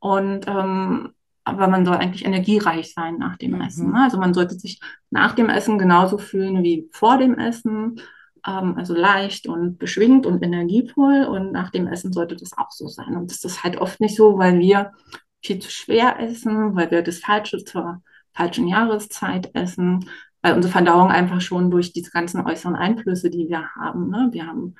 Und 0.00 0.46
ähm, 0.46 1.14
aber 1.44 1.68
man 1.68 1.84
soll 1.84 1.96
eigentlich 1.96 2.24
energiereich 2.24 2.92
sein 2.94 3.18
nach 3.18 3.36
dem 3.36 3.52
mhm. 3.52 3.60
Essen. 3.60 3.92
Ne? 3.92 4.02
Also 4.02 4.18
man 4.18 4.34
sollte 4.34 4.54
sich 4.54 4.80
nach 5.10 5.34
dem 5.34 5.48
Essen 5.48 5.78
genauso 5.78 6.18
fühlen 6.18 6.62
wie 6.62 6.88
vor 6.92 7.18
dem 7.18 7.38
Essen. 7.38 8.00
Ähm, 8.46 8.76
also 8.76 8.94
leicht 8.94 9.46
und 9.46 9.78
beschwingt 9.78 10.26
und 10.26 10.42
energievoll. 10.42 11.24
Und 11.24 11.52
nach 11.52 11.70
dem 11.70 11.86
Essen 11.86 12.12
sollte 12.12 12.36
das 12.36 12.56
auch 12.56 12.70
so 12.70 12.88
sein. 12.88 13.16
Und 13.16 13.30
das 13.30 13.44
ist 13.44 13.62
halt 13.62 13.78
oft 13.78 14.00
nicht 14.00 14.16
so, 14.16 14.38
weil 14.38 14.58
wir 14.58 14.92
viel 15.42 15.58
zu 15.58 15.70
schwer 15.70 16.18
essen, 16.20 16.74
weil 16.74 16.90
wir 16.90 17.02
das 17.02 17.18
Falsche 17.18 17.62
zur 17.64 18.02
falschen 18.32 18.66
Jahreszeit 18.66 19.54
essen, 19.54 20.08
weil 20.44 20.52
unsere 20.52 20.70
Verdauung 20.70 21.08
einfach 21.08 21.40
schon 21.40 21.70
durch 21.70 21.94
diese 21.94 22.10
ganzen 22.10 22.44
äußeren 22.46 22.76
Einflüsse, 22.76 23.30
die 23.30 23.48
wir 23.48 23.66
haben, 23.76 24.10
ne? 24.10 24.28
wir 24.32 24.46
haben 24.46 24.74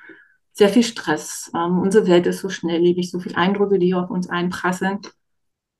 sehr 0.53 0.69
viel 0.69 0.83
Stress, 0.83 1.51
ähm, 1.55 1.79
unsere 1.79 2.05
Welt 2.05 2.27
ist 2.27 2.41
so 2.41 2.49
schnelllebig, 2.49 3.09
so 3.09 3.19
viele 3.19 3.35
Eindrücke, 3.35 3.79
die 3.79 3.95
auf 3.95 4.11
uns 4.11 4.29
einprasseln, 4.29 4.99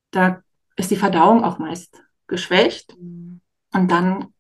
da 0.10 0.41
ist 0.76 0.89
die 0.89 0.95
Verdauung 0.95 1.43
auch 1.43 1.60
meist 1.60 2.04
geschwächt 2.26 2.98
mhm. 3.00 3.41
und 3.74 3.91
dann 3.91 4.34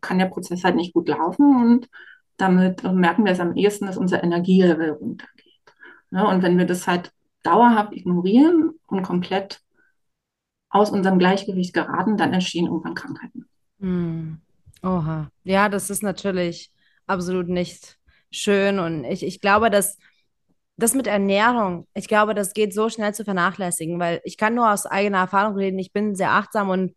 kann 0.00 0.18
der 0.18 0.24
Prozess 0.24 0.64
halt 0.64 0.76
nicht 0.76 0.94
gut 0.94 1.06
laufen 1.08 1.62
und 1.62 1.90
damit 2.38 2.82
merken 2.82 3.26
wir 3.26 3.32
es 3.32 3.40
am 3.40 3.56
ehesten, 3.56 3.84
dass 3.84 3.98
unser 3.98 4.24
Energielevel 4.24 4.92
runtergeht. 4.92 5.74
Ne? 6.10 6.26
Und 6.26 6.42
wenn 6.42 6.56
wir 6.56 6.64
das 6.64 6.86
halt 6.86 7.12
dauerhaft 7.42 7.92
ignorieren 7.92 8.70
und 8.86 9.02
komplett 9.02 9.60
aus 10.70 10.88
unserem 10.88 11.18
Gleichgewicht 11.18 11.74
geraten, 11.74 12.16
dann 12.16 12.32
entstehen 12.32 12.68
irgendwann 12.68 12.94
Krankheiten. 12.94 13.44
Mhm. 13.80 14.40
Oha. 14.82 15.30
Ja, 15.44 15.68
das 15.68 15.90
ist 15.90 16.02
natürlich 16.02 16.70
absolut 17.06 17.48
nicht 17.48 17.98
schön. 18.30 18.78
Und 18.78 19.04
ich, 19.04 19.24
ich 19.24 19.40
glaube, 19.40 19.70
dass 19.70 19.98
das 20.76 20.94
mit 20.94 21.06
Ernährung, 21.06 21.88
ich 21.94 22.06
glaube, 22.06 22.34
das 22.34 22.52
geht 22.52 22.72
so 22.72 22.88
schnell 22.88 23.12
zu 23.12 23.24
vernachlässigen, 23.24 23.98
weil 23.98 24.20
ich 24.24 24.36
kann 24.36 24.54
nur 24.54 24.72
aus 24.72 24.86
eigener 24.86 25.18
Erfahrung 25.18 25.56
reden. 25.56 25.78
Ich 25.78 25.92
bin 25.92 26.14
sehr 26.14 26.30
achtsam 26.32 26.70
und 26.70 26.94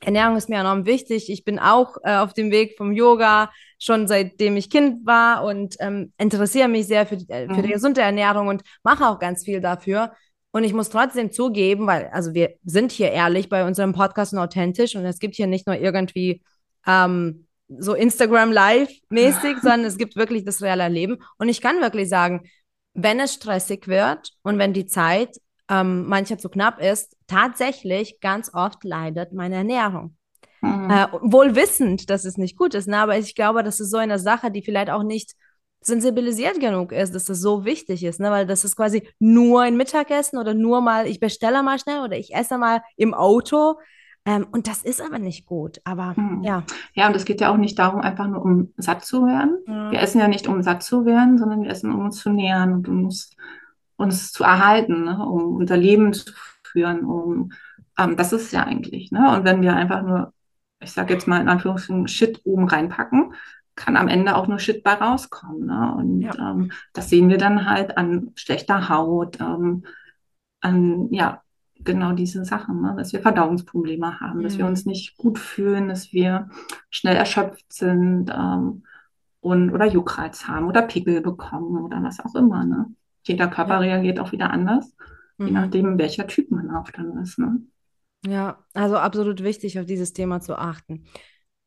Ernährung 0.00 0.36
ist 0.36 0.48
mir 0.48 0.60
enorm 0.60 0.86
wichtig. 0.86 1.30
Ich 1.30 1.44
bin 1.44 1.58
auch 1.58 1.96
äh, 2.04 2.16
auf 2.16 2.32
dem 2.32 2.50
Weg 2.50 2.76
vom 2.76 2.92
Yoga 2.92 3.50
schon 3.78 4.08
seitdem 4.08 4.56
ich 4.56 4.70
Kind 4.70 5.06
war 5.06 5.44
und 5.44 5.76
ähm, 5.80 6.12
interessiere 6.18 6.68
mich 6.68 6.86
sehr 6.86 7.06
für 7.06 7.16
die, 7.16 7.28
äh, 7.30 7.48
für 7.48 7.62
die 7.62 7.68
mhm. 7.68 7.72
gesunde 7.72 8.00
Ernährung 8.00 8.48
und 8.48 8.62
mache 8.82 9.06
auch 9.06 9.18
ganz 9.18 9.44
viel 9.44 9.60
dafür. 9.60 10.12
Und 10.50 10.64
ich 10.64 10.72
muss 10.72 10.90
trotzdem 10.90 11.30
zugeben, 11.30 11.86
weil, 11.86 12.08
also 12.12 12.34
wir 12.34 12.54
sind 12.64 12.90
hier 12.90 13.10
ehrlich 13.10 13.48
bei 13.48 13.66
unserem 13.66 13.92
Podcast 13.92 14.32
und 14.32 14.38
authentisch 14.38 14.96
und 14.96 15.04
es 15.04 15.18
gibt 15.18 15.34
hier 15.34 15.46
nicht 15.46 15.66
nur 15.66 15.76
irgendwie 15.76 16.42
ähm, 16.86 17.46
so 17.68 17.94
Instagram 17.94 18.52
Live-mäßig, 18.52 19.58
sondern 19.62 19.84
es 19.84 19.98
gibt 19.98 20.16
wirklich 20.16 20.44
das 20.44 20.62
reale 20.62 20.88
Leben. 20.88 21.18
Und 21.38 21.48
ich 21.48 21.60
kann 21.60 21.80
wirklich 21.80 22.08
sagen, 22.08 22.48
wenn 22.94 23.20
es 23.20 23.34
stressig 23.34 23.86
wird 23.88 24.30
und 24.42 24.58
wenn 24.58 24.72
die 24.72 24.86
Zeit 24.86 25.36
ähm, 25.70 26.06
mancher 26.06 26.38
zu 26.38 26.48
knapp 26.48 26.80
ist, 26.80 27.16
tatsächlich 27.26 28.20
ganz 28.20 28.52
oft 28.54 28.84
leidet 28.84 29.32
meine 29.32 29.56
Ernährung. 29.56 30.16
Mhm. 30.60 30.90
Äh, 30.90 31.06
wohl 31.20 31.54
wissend, 31.54 32.10
dass 32.10 32.24
es 32.24 32.36
nicht 32.36 32.56
gut 32.56 32.74
ist, 32.74 32.88
ne? 32.88 32.98
aber 32.98 33.18
ich 33.18 33.34
glaube, 33.34 33.62
das 33.62 33.80
ist 33.80 33.90
so 33.90 33.98
eine 33.98 34.18
Sache, 34.18 34.50
die 34.50 34.62
vielleicht 34.62 34.90
auch 34.90 35.02
nicht 35.02 35.34
sensibilisiert 35.80 36.58
genug 36.58 36.90
ist, 36.90 37.14
dass 37.14 37.26
das 37.26 37.40
so 37.40 37.64
wichtig 37.64 38.02
ist, 38.02 38.18
ne? 38.18 38.30
weil 38.30 38.46
das 38.46 38.64
ist 38.64 38.76
quasi 38.76 39.08
nur 39.20 39.62
ein 39.62 39.76
Mittagessen 39.76 40.38
oder 40.38 40.54
nur 40.54 40.80
mal, 40.80 41.06
ich 41.06 41.20
bestelle 41.20 41.62
mal 41.62 41.78
schnell 41.78 42.00
oder 42.00 42.16
ich 42.16 42.34
esse 42.34 42.58
mal 42.58 42.82
im 42.96 43.14
Auto. 43.14 43.78
Ähm, 44.28 44.46
und 44.52 44.68
das 44.68 44.82
ist 44.82 45.00
aber 45.00 45.18
nicht 45.18 45.46
gut. 45.46 45.80
Aber 45.84 46.12
mhm. 46.16 46.42
ja. 46.42 46.62
Ja, 46.94 47.06
und 47.06 47.16
es 47.16 47.24
geht 47.24 47.40
ja 47.40 47.50
auch 47.50 47.56
nicht 47.56 47.78
darum, 47.78 48.00
einfach 48.00 48.26
nur 48.26 48.44
um 48.44 48.74
satt 48.76 49.04
zu 49.04 49.24
werden. 49.24 49.58
Mhm. 49.66 49.90
Wir 49.90 50.00
essen 50.00 50.20
ja 50.20 50.28
nicht, 50.28 50.46
um 50.46 50.62
satt 50.62 50.82
zu 50.82 51.06
werden, 51.06 51.38
sondern 51.38 51.62
wir 51.62 51.70
essen, 51.70 51.92
um 51.92 52.04
uns 52.04 52.18
zu 52.18 52.30
nähern 52.30 52.74
und 52.74 52.88
um 52.88 53.04
uns, 53.06 53.34
uns 53.96 54.30
zu 54.32 54.44
erhalten, 54.44 55.04
ne? 55.04 55.26
um 55.26 55.56
unser 55.56 55.78
Leben 55.78 56.12
zu 56.12 56.32
führen. 56.62 57.04
Um, 57.06 57.52
ähm, 57.98 58.16
das 58.16 58.34
ist 58.34 58.52
ja 58.52 58.64
eigentlich. 58.64 59.10
Ne? 59.12 59.34
Und 59.34 59.44
wenn 59.44 59.62
wir 59.62 59.74
einfach 59.74 60.02
nur 60.02 60.32
ich 60.80 60.92
sage 60.92 61.14
jetzt 61.14 61.26
mal 61.26 61.40
in 61.40 61.48
Anführungszeichen, 61.48 62.08
Shit 62.08 62.40
oben 62.44 62.68
reinpacken, 62.68 63.34
kann 63.74 63.96
am 63.96 64.08
Ende 64.08 64.36
auch 64.36 64.46
nur 64.46 64.58
Shit 64.58 64.82
bei 64.82 64.94
rauskommen. 64.94 65.66
Ne? 65.66 65.94
Und 65.96 66.20
ja. 66.22 66.34
ähm, 66.50 66.72
das 66.92 67.08
sehen 67.10 67.28
wir 67.28 67.38
dann 67.38 67.68
halt 67.68 67.96
an 67.96 68.32
schlechter 68.34 68.88
Haut, 68.88 69.40
ähm, 69.40 69.84
an 70.60 71.12
ja, 71.12 71.42
genau 71.84 72.12
diese 72.12 72.44
Sachen, 72.44 72.80
ne? 72.80 72.94
dass 72.96 73.12
wir 73.12 73.20
Verdauungsprobleme 73.20 74.20
haben, 74.20 74.38
mhm. 74.38 74.42
dass 74.42 74.58
wir 74.58 74.66
uns 74.66 74.84
mhm. 74.84 74.90
nicht 74.90 75.16
gut 75.16 75.38
fühlen, 75.38 75.88
dass 75.88 76.12
wir 76.12 76.48
schnell 76.90 77.16
erschöpft 77.16 77.72
sind 77.72 78.30
ähm, 78.30 78.82
und 79.40 79.72
oder 79.72 79.86
Juckreiz 79.86 80.46
haben 80.46 80.66
oder 80.66 80.82
Pickel 80.82 81.20
bekommen 81.20 81.82
oder 81.82 82.02
was 82.02 82.20
auch 82.20 82.34
immer. 82.34 82.64
Ne? 82.64 82.86
Jeder 83.22 83.48
Körper 83.48 83.74
ja. 83.74 83.78
reagiert 83.78 84.20
auch 84.20 84.32
wieder 84.32 84.50
anders, 84.50 84.92
mhm. 85.38 85.46
je 85.46 85.52
nachdem, 85.52 85.98
welcher 85.98 86.26
Typ 86.26 86.50
man 86.50 86.70
auch 86.70 86.90
dann 86.90 87.18
ist. 87.18 87.38
Ne? 87.38 87.62
Ja, 88.26 88.64
also 88.74 88.96
absolut 88.96 89.42
wichtig, 89.42 89.78
auf 89.78 89.86
dieses 89.86 90.12
Thema 90.12 90.40
zu 90.40 90.58
achten. 90.58 91.04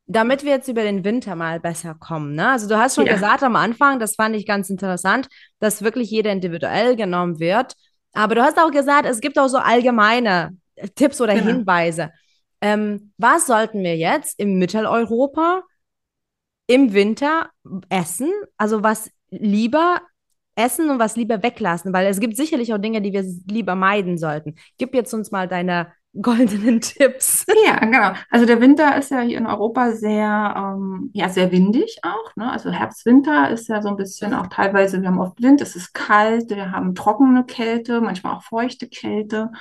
Damit 0.06 0.44
wir 0.44 0.50
jetzt 0.50 0.68
über 0.68 0.82
den 0.82 1.04
Winter 1.04 1.36
mal 1.36 1.60
besser 1.60 1.94
kommen, 1.94 2.34
ne? 2.34 2.50
Also 2.50 2.68
du 2.68 2.76
hast 2.76 2.96
schon 2.96 3.06
ja. 3.06 3.14
gesagt 3.14 3.42
am 3.42 3.56
Anfang, 3.56 4.00
das 4.00 4.16
fand 4.16 4.34
ich 4.36 4.46
ganz 4.46 4.68
interessant, 4.68 5.28
dass 5.60 5.82
wirklich 5.82 6.10
jeder 6.10 6.32
individuell 6.32 6.96
genommen 6.96 7.38
wird. 7.38 7.74
Aber 8.12 8.34
du 8.34 8.42
hast 8.42 8.58
auch 8.58 8.70
gesagt, 8.70 9.06
es 9.06 9.20
gibt 9.20 9.38
auch 9.38 9.48
so 9.48 9.58
allgemeine 9.58 10.56
Tipps 10.94 11.20
oder 11.20 11.34
genau. 11.34 11.46
Hinweise. 11.46 12.10
Ähm, 12.60 13.12
was 13.16 13.46
sollten 13.46 13.82
wir 13.82 13.96
jetzt 13.96 14.38
im 14.38 14.58
Mitteleuropa 14.58 15.62
im 16.66 16.92
Winter 16.92 17.50
essen? 17.88 18.30
Also 18.56 18.82
was 18.82 19.10
lieber 19.30 20.00
essen 20.54 20.90
und 20.90 20.98
was 20.98 21.16
lieber 21.16 21.42
weglassen? 21.42 21.92
Weil 21.92 22.06
es 22.06 22.20
gibt 22.20 22.36
sicherlich 22.36 22.72
auch 22.72 22.78
Dinge, 22.78 23.02
die 23.02 23.12
wir 23.12 23.24
lieber 23.50 23.74
meiden 23.74 24.18
sollten. 24.18 24.54
Gib 24.78 24.94
jetzt 24.94 25.12
uns 25.12 25.30
mal 25.30 25.48
deine 25.48 25.92
goldenen 26.20 26.80
Tipps. 26.80 27.44
Ja, 27.64 27.78
genau. 27.78 28.12
Also 28.28 28.44
der 28.44 28.60
Winter 28.60 28.96
ist 28.96 29.10
ja 29.10 29.20
hier 29.20 29.38
in 29.38 29.46
Europa 29.46 29.92
sehr, 29.92 30.54
ähm, 30.56 31.10
ja, 31.12 31.28
sehr 31.28 31.52
windig 31.52 32.00
auch. 32.02 32.34
Ne? 32.34 32.50
Also 32.50 32.70
Herbst, 32.70 33.06
Winter 33.06 33.50
ist 33.50 33.68
ja 33.68 33.80
so 33.80 33.88
ein 33.88 33.96
bisschen 33.96 34.34
auch 34.34 34.48
teilweise, 34.48 35.00
wir 35.00 35.08
haben 35.08 35.20
oft 35.20 35.40
Wind, 35.40 35.60
es 35.60 35.76
ist 35.76 35.94
kalt, 35.94 36.50
wir 36.50 36.72
haben 36.72 36.94
trockene 36.94 37.44
Kälte, 37.44 38.00
manchmal 38.00 38.34
auch 38.34 38.42
feuchte 38.42 38.88
Kälte. 38.88 39.52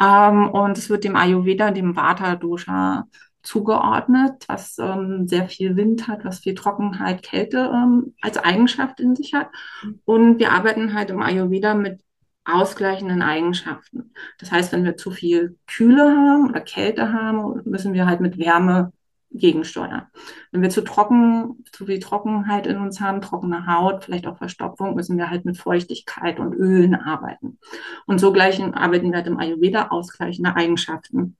Ähm, 0.00 0.50
und 0.50 0.76
es 0.76 0.90
wird 0.90 1.04
dem 1.04 1.16
Ayurveda, 1.16 1.70
dem 1.70 1.96
Vata 1.96 2.36
Dosha 2.36 3.06
zugeordnet, 3.42 4.44
was 4.48 4.76
ähm, 4.78 5.26
sehr 5.28 5.48
viel 5.48 5.76
Wind 5.76 6.08
hat, 6.08 6.24
was 6.24 6.40
viel 6.40 6.54
Trockenheit, 6.54 7.22
Kälte 7.22 7.70
ähm, 7.72 8.14
als 8.20 8.36
Eigenschaft 8.38 9.00
in 9.00 9.16
sich 9.16 9.34
hat. 9.34 9.48
Mhm. 9.82 10.00
Und 10.04 10.38
wir 10.38 10.52
arbeiten 10.52 10.94
halt 10.94 11.10
im 11.10 11.22
Ayurveda 11.22 11.74
mit 11.74 12.00
ausgleichenden 12.46 13.22
Eigenschaften. 13.22 14.12
Das 14.38 14.52
heißt, 14.52 14.72
wenn 14.72 14.84
wir 14.84 14.96
zu 14.96 15.10
viel 15.10 15.58
Kühle 15.66 16.04
haben 16.04 16.48
oder 16.48 16.60
Kälte 16.60 17.12
haben, 17.12 17.60
müssen 17.64 17.92
wir 17.92 18.06
halt 18.06 18.20
mit 18.20 18.38
Wärme 18.38 18.92
gegensteuern. 19.30 20.06
Wenn 20.52 20.62
wir 20.62 20.70
zu 20.70 20.82
trocken, 20.82 21.64
zu 21.72 21.86
viel 21.86 21.98
Trockenheit 21.98 22.66
in 22.66 22.78
uns 22.78 23.00
haben, 23.00 23.20
trockene 23.20 23.66
Haut, 23.66 24.04
vielleicht 24.04 24.26
auch 24.26 24.38
Verstopfung, 24.38 24.94
müssen 24.94 25.18
wir 25.18 25.28
halt 25.28 25.44
mit 25.44 25.58
Feuchtigkeit 25.58 26.38
und 26.38 26.54
Ölen 26.54 26.94
arbeiten. 26.94 27.58
Und 28.06 28.18
so 28.18 28.32
gleichen 28.32 28.74
arbeiten 28.74 29.10
wir 29.10 29.16
halt 29.16 29.26
im 29.26 29.38
Ayurveda 29.38 29.88
ausgleichende 29.88 30.54
Eigenschaften. 30.54 31.36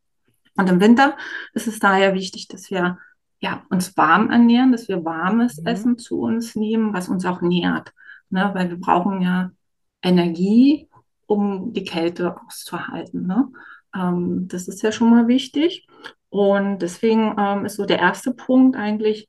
Und 0.56 0.68
im 0.68 0.80
Winter 0.80 1.16
ist 1.52 1.68
es 1.68 1.78
daher 1.78 2.14
wichtig, 2.14 2.48
dass 2.48 2.70
wir 2.70 2.98
ja, 3.40 3.62
uns 3.68 3.96
warm 3.96 4.30
ernähren, 4.30 4.72
dass 4.72 4.88
wir 4.88 5.04
warmes 5.04 5.60
mhm. 5.60 5.66
Essen 5.66 5.98
zu 5.98 6.20
uns 6.20 6.56
nehmen, 6.56 6.92
was 6.94 7.08
uns 7.08 7.24
auch 7.24 7.42
nährt. 7.42 7.92
Ne? 8.30 8.50
Weil 8.54 8.70
wir 8.70 8.80
brauchen 8.80 9.20
ja 9.20 9.50
Energie, 10.02 10.88
um 11.26 11.72
die 11.72 11.84
Kälte 11.84 12.36
auszuhalten. 12.46 13.26
Ne? 13.26 13.48
Ähm, 13.94 14.48
das 14.48 14.68
ist 14.68 14.82
ja 14.82 14.92
schon 14.92 15.10
mal 15.10 15.28
wichtig. 15.28 15.86
Und 16.28 16.80
deswegen 16.80 17.34
ähm, 17.38 17.64
ist 17.64 17.76
so 17.76 17.86
der 17.86 17.98
erste 17.98 18.32
Punkt 18.32 18.76
eigentlich 18.76 19.28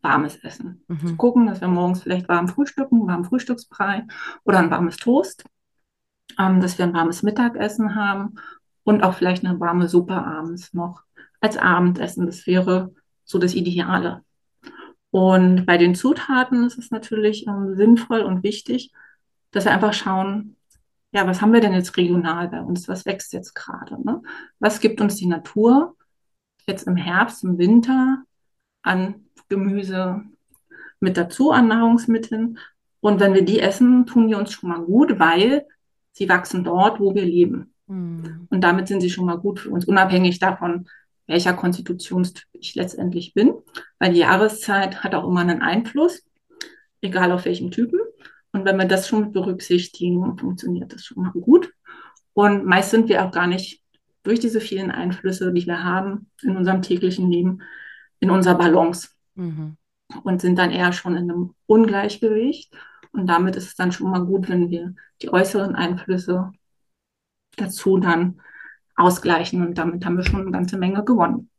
warmes 0.00 0.36
Essen. 0.36 0.84
Mhm. 0.88 1.06
Zu 1.06 1.16
gucken, 1.16 1.46
dass 1.46 1.60
wir 1.60 1.68
morgens 1.68 2.02
vielleicht 2.02 2.28
warm 2.28 2.48
frühstücken, 2.48 3.06
warm 3.06 3.24
Frühstücksbrei 3.24 4.04
oder 4.44 4.58
ein 4.58 4.70
warmes 4.70 4.96
Toast, 4.96 5.44
ähm, 6.38 6.60
dass 6.60 6.78
wir 6.78 6.84
ein 6.84 6.94
warmes 6.94 7.22
Mittagessen 7.22 7.94
haben 7.94 8.36
und 8.84 9.02
auch 9.02 9.14
vielleicht 9.14 9.44
eine 9.44 9.58
warme 9.58 9.88
Suppe 9.88 10.14
abends 10.14 10.72
noch 10.72 11.02
als 11.40 11.56
Abendessen. 11.56 12.26
Das 12.26 12.46
wäre 12.46 12.94
so 13.24 13.38
das 13.38 13.54
Ideale. 13.54 14.22
Und 15.10 15.66
bei 15.66 15.78
den 15.78 15.94
Zutaten 15.94 16.64
ist 16.64 16.78
es 16.78 16.90
natürlich 16.90 17.46
ähm, 17.46 17.74
sinnvoll 17.74 18.20
und 18.20 18.42
wichtig, 18.42 18.92
dass 19.50 19.64
wir 19.64 19.72
einfach 19.72 19.92
schauen, 19.92 20.56
ja, 21.12 21.26
was 21.26 21.40
haben 21.40 21.52
wir 21.52 21.60
denn 21.60 21.72
jetzt 21.72 21.96
regional 21.96 22.48
bei 22.48 22.60
uns? 22.60 22.88
Was 22.88 23.06
wächst 23.06 23.32
jetzt 23.32 23.54
gerade? 23.54 24.02
Ne? 24.04 24.22
Was 24.58 24.80
gibt 24.80 25.00
uns 25.00 25.16
die 25.16 25.26
Natur 25.26 25.96
jetzt 26.66 26.86
im 26.86 26.96
Herbst, 26.96 27.44
im 27.44 27.58
Winter 27.58 28.22
an 28.82 29.26
Gemüse 29.48 30.22
mit 31.00 31.16
dazu, 31.16 31.52
an 31.52 31.68
Nahrungsmitteln? 31.68 32.58
Und 33.00 33.20
wenn 33.20 33.34
wir 33.34 33.44
die 33.44 33.60
essen, 33.60 34.06
tun 34.06 34.28
die 34.28 34.34
uns 34.34 34.52
schon 34.52 34.70
mal 34.70 34.80
gut, 34.80 35.18
weil 35.18 35.66
sie 36.12 36.28
wachsen 36.28 36.64
dort, 36.64 36.98
wo 36.98 37.14
wir 37.14 37.24
leben. 37.24 37.72
Mhm. 37.86 38.46
Und 38.50 38.62
damit 38.62 38.88
sind 38.88 39.00
sie 39.00 39.10
schon 39.10 39.26
mal 39.26 39.38
gut 39.38 39.60
für 39.60 39.70
uns, 39.70 39.84
unabhängig 39.84 40.38
davon, 40.38 40.88
welcher 41.26 41.54
Konstitutionstyp 41.54 42.46
ich 42.52 42.74
letztendlich 42.74 43.34
bin. 43.34 43.54
Weil 43.98 44.12
die 44.12 44.20
Jahreszeit 44.20 45.04
hat 45.04 45.14
auch 45.14 45.28
immer 45.28 45.40
einen 45.40 45.62
Einfluss, 45.62 46.24
egal 47.00 47.32
auf 47.32 47.44
welchem 47.44 47.70
Typen. 47.70 48.00
Und 48.56 48.64
wenn 48.64 48.78
wir 48.78 48.86
das 48.86 49.06
schon 49.06 49.32
berücksichtigen, 49.32 50.38
funktioniert 50.38 50.90
das 50.94 51.04
schon 51.04 51.22
mal 51.22 51.32
gut. 51.32 51.74
Und 52.32 52.64
meist 52.64 52.90
sind 52.90 53.10
wir 53.10 53.22
auch 53.22 53.30
gar 53.30 53.46
nicht 53.46 53.82
durch 54.22 54.40
diese 54.40 54.62
vielen 54.62 54.90
Einflüsse, 54.90 55.52
die 55.52 55.66
wir 55.66 55.84
haben 55.84 56.30
in 56.40 56.56
unserem 56.56 56.80
täglichen 56.80 57.30
Leben, 57.30 57.60
in 58.18 58.30
unserer 58.30 58.54
Balance. 58.54 59.10
Mhm. 59.34 59.76
Und 60.22 60.40
sind 60.40 60.58
dann 60.58 60.70
eher 60.70 60.94
schon 60.94 61.16
in 61.16 61.30
einem 61.30 61.54
Ungleichgewicht. 61.66 62.74
Und 63.12 63.26
damit 63.26 63.56
ist 63.56 63.66
es 63.66 63.74
dann 63.74 63.92
schon 63.92 64.10
mal 64.10 64.24
gut, 64.24 64.48
wenn 64.48 64.70
wir 64.70 64.94
die 65.20 65.30
äußeren 65.30 65.74
Einflüsse 65.74 66.50
dazu 67.58 67.98
dann 67.98 68.40
ausgleichen. 68.94 69.66
Und 69.66 69.76
damit 69.76 70.06
haben 70.06 70.16
wir 70.16 70.24
schon 70.24 70.40
eine 70.40 70.50
ganze 70.50 70.78
Menge 70.78 71.04
gewonnen. 71.04 71.50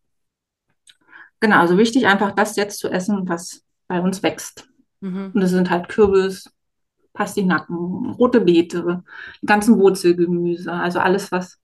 Genau, 1.41 1.60
also 1.60 1.77
wichtig 1.77 2.07
einfach 2.07 2.31
das 2.31 2.55
jetzt 2.55 2.79
zu 2.79 2.89
essen, 2.89 3.29
was 3.29 3.63
bei 3.88 4.01
uns 4.01 4.23
wächst. 4.23 4.67
Mhm. 5.01 5.33
Und 5.36 5.41
das 5.41 5.51
sind 5.51 5.69
halt 5.69 5.89
Kürbis, 5.89 6.49
Pastinaken, 7.17 8.12
rote 8.12 8.41
Beete, 8.41 9.03
ganzen 9.43 9.80
Wurzelgemüse, 9.80 10.71
also 10.71 10.99
alles, 10.99 11.32
was 11.32 11.60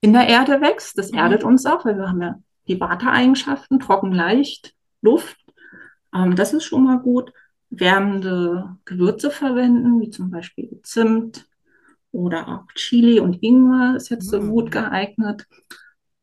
in 0.00 0.12
der 0.12 0.28
Erde 0.28 0.60
wächst, 0.60 0.98
das 0.98 1.12
mhm. 1.12 1.18
erdet 1.18 1.44
uns 1.44 1.64
auch, 1.64 1.86
weil 1.86 1.96
wir 1.96 2.08
haben 2.08 2.20
ja 2.20 2.34
die 2.68 2.78
Vata-Eigenschaften, 2.78 3.80
trocken, 3.80 4.12
leicht, 4.12 4.74
Luft. 5.00 5.38
Ähm, 6.14 6.36
das 6.36 6.52
ist 6.52 6.64
schon 6.64 6.84
mal 6.84 6.98
gut. 6.98 7.32
Wärmende 7.70 8.76
Gewürze 8.84 9.30
verwenden, 9.30 10.00
wie 10.00 10.10
zum 10.10 10.30
Beispiel 10.30 10.78
Zimt 10.82 11.46
oder 12.12 12.46
auch 12.48 12.72
Chili 12.74 13.18
und 13.18 13.42
Ingwer 13.42 13.96
ist 13.96 14.10
jetzt 14.10 14.28
so 14.28 14.40
mhm. 14.40 14.50
gut 14.50 14.70
geeignet. 14.70 15.46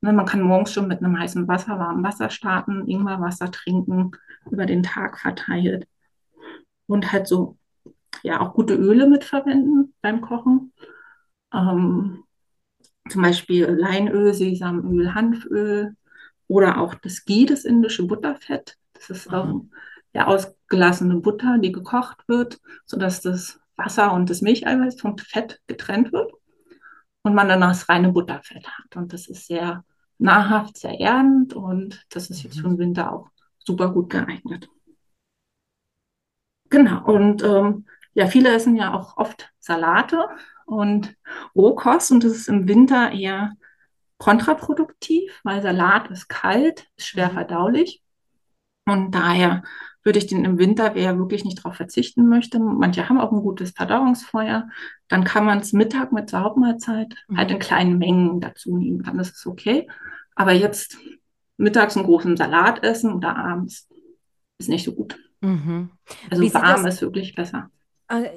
Ne, 0.01 0.13
man 0.13 0.25
kann 0.27 0.41
morgens 0.41 0.73
schon 0.73 0.87
mit 0.87 0.99
einem 0.99 1.19
heißen 1.19 1.47
Wasser, 1.47 1.79
warmem 1.79 2.03
Wasser 2.03 2.29
starten, 2.29 2.87
Ingwerwasser 2.87 3.51
trinken, 3.51 4.11
über 4.49 4.67
den 4.67 4.83
Tag 4.83 5.19
verteilt. 5.19 5.87
Und 6.85 7.11
halt 7.11 7.27
so 7.27 7.57
ja 8.23 8.41
auch 8.41 8.53
gute 8.53 8.75
Öle 8.75 9.07
mitverwenden 9.07 9.93
beim 10.01 10.21
Kochen. 10.21 10.73
Ähm, 11.53 12.23
zum 13.09 13.21
Beispiel 13.21 13.65
Leinöl, 13.65 14.33
Sesamöl, 14.33 15.13
Hanföl 15.13 15.95
oder 16.47 16.79
auch 16.79 16.93
das 16.95 17.25
Ghee, 17.25 17.45
das 17.45 17.65
indische 17.65 18.05
Butterfett. 18.05 18.77
Das 18.93 19.09
ist 19.09 19.27
ähm, 19.31 19.71
ja 20.13 20.27
ausgelassene 20.27 21.17
Butter, 21.17 21.57
die 21.57 21.71
gekocht 21.71 22.27
wird, 22.27 22.59
sodass 22.85 23.21
das 23.21 23.59
Wasser 23.75 24.13
und 24.13 24.29
das 24.29 24.41
Milcheiweiß 24.41 24.99
vom 24.99 25.17
Fett 25.17 25.59
getrennt 25.67 26.11
wird 26.11 26.31
und 27.23 27.33
man 27.33 27.49
dann 27.49 27.61
das 27.61 27.89
reine 27.89 28.11
Butterfett 28.11 28.67
hat. 28.67 28.95
Und 28.95 29.13
das 29.13 29.27
ist 29.27 29.47
sehr 29.47 29.83
nahrhaft, 30.17 30.77
sehr 30.77 30.99
erdend 30.99 31.53
und 31.53 32.05
das 32.09 32.29
ist 32.29 32.43
jetzt 32.43 32.57
mhm. 32.57 32.61
für 32.61 32.67
den 32.69 32.77
Winter 32.77 33.11
auch 33.11 33.29
super 33.57 33.91
gut 33.91 34.09
geeignet. 34.09 34.69
Genau, 36.69 37.03
und 37.03 37.43
ähm, 37.43 37.85
ja, 38.13 38.27
viele 38.27 38.53
essen 38.53 38.75
ja 38.75 38.93
auch 38.93 39.17
oft 39.17 39.49
Salate 39.59 40.27
und 40.65 41.15
Rohkost 41.55 42.11
und 42.11 42.23
das 42.23 42.33
ist 42.33 42.47
im 42.47 42.67
Winter 42.67 43.11
eher 43.11 43.53
kontraproduktiv, 44.17 45.39
weil 45.43 45.61
Salat 45.61 46.09
ist 46.11 46.27
kalt, 46.27 46.87
ist 46.95 47.07
schwer 47.07 47.29
mhm. 47.29 47.33
verdaulich. 47.33 48.03
Und 48.85 49.11
daher 49.11 49.63
würde 50.03 50.19
ich 50.19 50.27
den 50.27 50.45
im 50.45 50.57
Winter, 50.57 50.95
wer 50.95 51.17
wirklich 51.17 51.43
nicht 51.43 51.59
darauf 51.59 51.75
verzichten 51.75 52.27
möchte, 52.27 52.59
manche 52.59 53.07
haben 53.07 53.19
auch 53.19 53.31
ein 53.31 53.41
gutes 53.41 53.71
Verdauungsfeuer, 53.71 54.67
dann 55.07 55.23
kann 55.23 55.45
man 55.45 55.59
es 55.59 55.73
Mittag 55.73 56.11
mit 56.11 56.29
zur 56.29 56.41
Hauptmahlzeit 56.41 57.15
mhm. 57.27 57.37
halt 57.37 57.51
in 57.51 57.59
kleinen 57.59 57.97
Mengen 57.97 58.39
dazu 58.39 58.77
nehmen. 58.77 59.03
Dann 59.03 59.19
ist 59.19 59.35
es 59.35 59.45
okay. 59.45 59.87
Aber 60.35 60.51
jetzt 60.51 60.97
mittags 61.57 61.95
einen 61.95 62.05
großen 62.05 62.37
Salat 62.37 62.83
essen 62.83 63.13
oder 63.13 63.35
abends 63.35 63.87
ist 64.57 64.69
nicht 64.69 64.85
so 64.85 64.93
gut. 64.93 65.19
Mhm. 65.41 65.91
Also 66.29 66.53
warm 66.53 66.85
ist 66.85 67.01
wirklich 67.01 67.35
besser. 67.35 67.69
Also, 68.11 68.29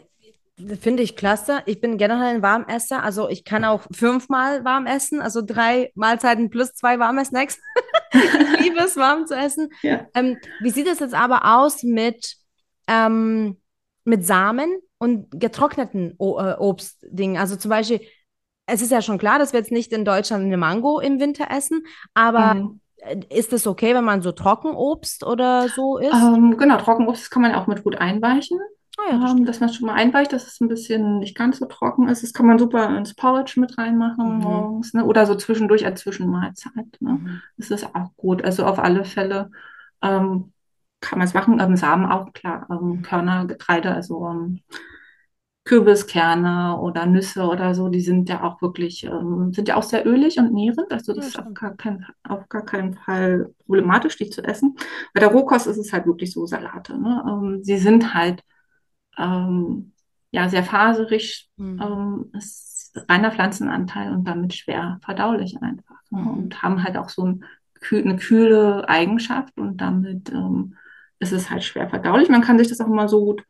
Finde 0.80 1.02
ich 1.02 1.16
klasse. 1.16 1.62
Ich 1.66 1.80
bin 1.80 1.98
generell 1.98 2.36
ein 2.36 2.42
Warmesser. 2.42 3.02
Also 3.02 3.28
ich 3.28 3.44
kann 3.44 3.64
auch 3.64 3.82
fünfmal 3.92 4.64
warm 4.64 4.86
essen, 4.86 5.20
also 5.20 5.42
drei 5.44 5.90
Mahlzeiten 5.96 6.48
plus 6.48 6.74
zwei 6.74 7.00
warme 7.00 7.24
Snacks. 7.24 7.58
ich 8.12 8.60
liebe 8.60 8.78
es, 8.78 8.96
warm 8.96 9.26
zu 9.26 9.34
essen. 9.34 9.70
Ja. 9.82 10.06
Ähm, 10.14 10.38
wie 10.60 10.70
sieht 10.70 10.86
es 10.86 11.00
jetzt 11.00 11.14
aber 11.14 11.56
aus 11.56 11.82
mit, 11.82 12.36
ähm, 12.86 13.60
mit 14.04 14.24
Samen 14.24 14.78
und 14.98 15.28
getrockneten 15.32 16.14
o 16.18 16.38
äh, 16.38 16.54
Obstdingen? 16.56 17.36
Also 17.36 17.56
zum 17.56 17.70
Beispiel, 17.70 18.00
es 18.66 18.80
ist 18.80 18.92
ja 18.92 19.02
schon 19.02 19.18
klar, 19.18 19.40
dass 19.40 19.52
wir 19.52 19.58
jetzt 19.58 19.72
nicht 19.72 19.92
in 19.92 20.04
Deutschland 20.04 20.44
eine 20.44 20.56
Mango 20.56 21.00
im 21.00 21.18
Winter 21.18 21.48
essen, 21.50 21.84
aber 22.14 22.54
Mhm. 22.54 22.80
äh, 22.98 23.16
ist 23.28 23.52
es 23.52 23.66
okay, 23.66 23.92
wenn 23.92 24.04
man 24.04 24.22
so 24.22 24.30
Trockenobst 24.30 25.26
oder 25.26 25.68
so 25.68 25.98
isst? 25.98 26.14
Ähm, 26.14 26.56
genau, 26.56 26.76
Trockenobst 26.76 27.28
kann 27.32 27.42
man 27.42 27.56
auch 27.56 27.66
mit 27.66 27.82
gut 27.82 27.96
einweichen. 27.96 28.60
Ah 28.96 29.10
ja, 29.10 29.18
das 29.18 29.32
Ähm, 29.32 29.44
dass 29.44 29.58
man 29.60 29.68
es 29.70 29.76
schon 29.76 29.86
mal 29.86 29.94
einweicht, 29.94 30.32
dass 30.32 30.46
es 30.46 30.60
ein 30.60 30.68
bisschen 30.68 31.18
nicht 31.18 31.36
ganz 31.36 31.58
so 31.58 31.66
trocken 31.66 32.08
ist. 32.08 32.22
Das 32.22 32.32
kann 32.32 32.46
man 32.46 32.58
super 32.60 32.96
ins 32.96 33.14
Porridge 33.14 33.58
mit 33.60 33.76
reinmachen 33.76 34.24
Mhm. 34.24 34.40
morgens, 34.40 34.94
ne? 34.94 35.04
Oder 35.04 35.26
so 35.26 35.34
zwischendurch 35.34 35.84
als 35.84 36.00
Zwischenmahlzeit, 36.02 36.74
ne? 37.00 37.20
Mhm. 37.20 37.42
Das 37.56 37.70
ist 37.70 37.84
auch 37.94 38.14
gut. 38.16 38.44
Also 38.44 38.64
auf 38.64 38.78
alle 38.78 39.04
Fälle 39.04 39.50
ähm, 40.02 40.52
kann 41.00 41.18
man 41.18 41.26
es 41.26 41.34
machen. 41.34 41.58
Ähm, 41.60 41.76
Samen 41.76 42.06
auch, 42.06 42.32
klar. 42.32 42.68
Ähm, 42.70 43.02
Körner, 43.02 43.46
Getreide, 43.46 43.92
also 43.92 44.28
ähm, 44.28 44.60
Kürbiskerne 45.64 46.78
oder 46.78 47.06
Nüsse 47.06 47.44
oder 47.44 47.74
so, 47.74 47.88
die 47.88 48.02
sind 48.02 48.28
ja 48.28 48.42
auch 48.44 48.60
wirklich, 48.60 49.04
ähm, 49.04 49.50
sind 49.54 49.66
ja 49.66 49.76
auch 49.76 49.82
sehr 49.82 50.06
ölig 50.06 50.38
und 50.38 50.52
nährend. 50.52 50.92
Also 50.92 51.14
das 51.14 51.24
Ja, 51.24 51.28
ist 51.28 51.38
auf 51.38 51.54
gar 51.54 51.74
keinen, 51.74 52.04
auf 52.22 52.48
gar 52.50 52.64
keinen 52.66 52.92
Fall 52.94 53.54
problematisch, 53.64 54.16
die 54.18 54.28
zu 54.28 54.42
essen. 54.44 54.76
Bei 55.14 55.20
der 55.20 55.30
Rohkost 55.30 55.66
ist 55.66 55.78
es 55.78 55.90
halt 55.92 56.04
wirklich 56.06 56.32
so 56.32 56.44
Salate, 56.44 56.98
ne? 57.00 57.24
Ähm, 57.26 57.64
sie 57.64 57.78
sind 57.78 58.12
halt 58.12 58.42
ähm, 59.18 59.92
ja, 60.30 60.48
sehr 60.48 60.64
faserig, 60.64 61.48
Mhm. 61.56 61.80
ähm, 61.82 62.30
ist 62.32 62.92
reiner 63.08 63.32
Pflanzenanteil 63.32 64.12
und 64.12 64.24
damit 64.26 64.54
schwer 64.54 64.98
verdaulich 65.04 65.60
einfach. 65.62 65.96
Ne? 66.10 66.20
Mhm. 66.20 66.28
Und 66.28 66.62
haben 66.62 66.82
halt 66.82 66.96
auch 66.96 67.08
so 67.08 67.24
ein, 67.26 67.44
eine 67.92 68.16
kühle 68.16 68.88
Eigenschaft 68.88 69.58
und 69.58 69.78
damit 69.80 70.30
ähm, 70.30 70.76
ist 71.18 71.32
es 71.32 71.50
halt 71.50 71.62
schwer 71.64 71.88
verdaulich. 71.90 72.28
Man 72.28 72.42
kann 72.42 72.58
sich 72.58 72.68
das 72.68 72.80
auch 72.80 72.86
immer 72.86 73.08
so 73.08 73.24
gut 73.24 73.44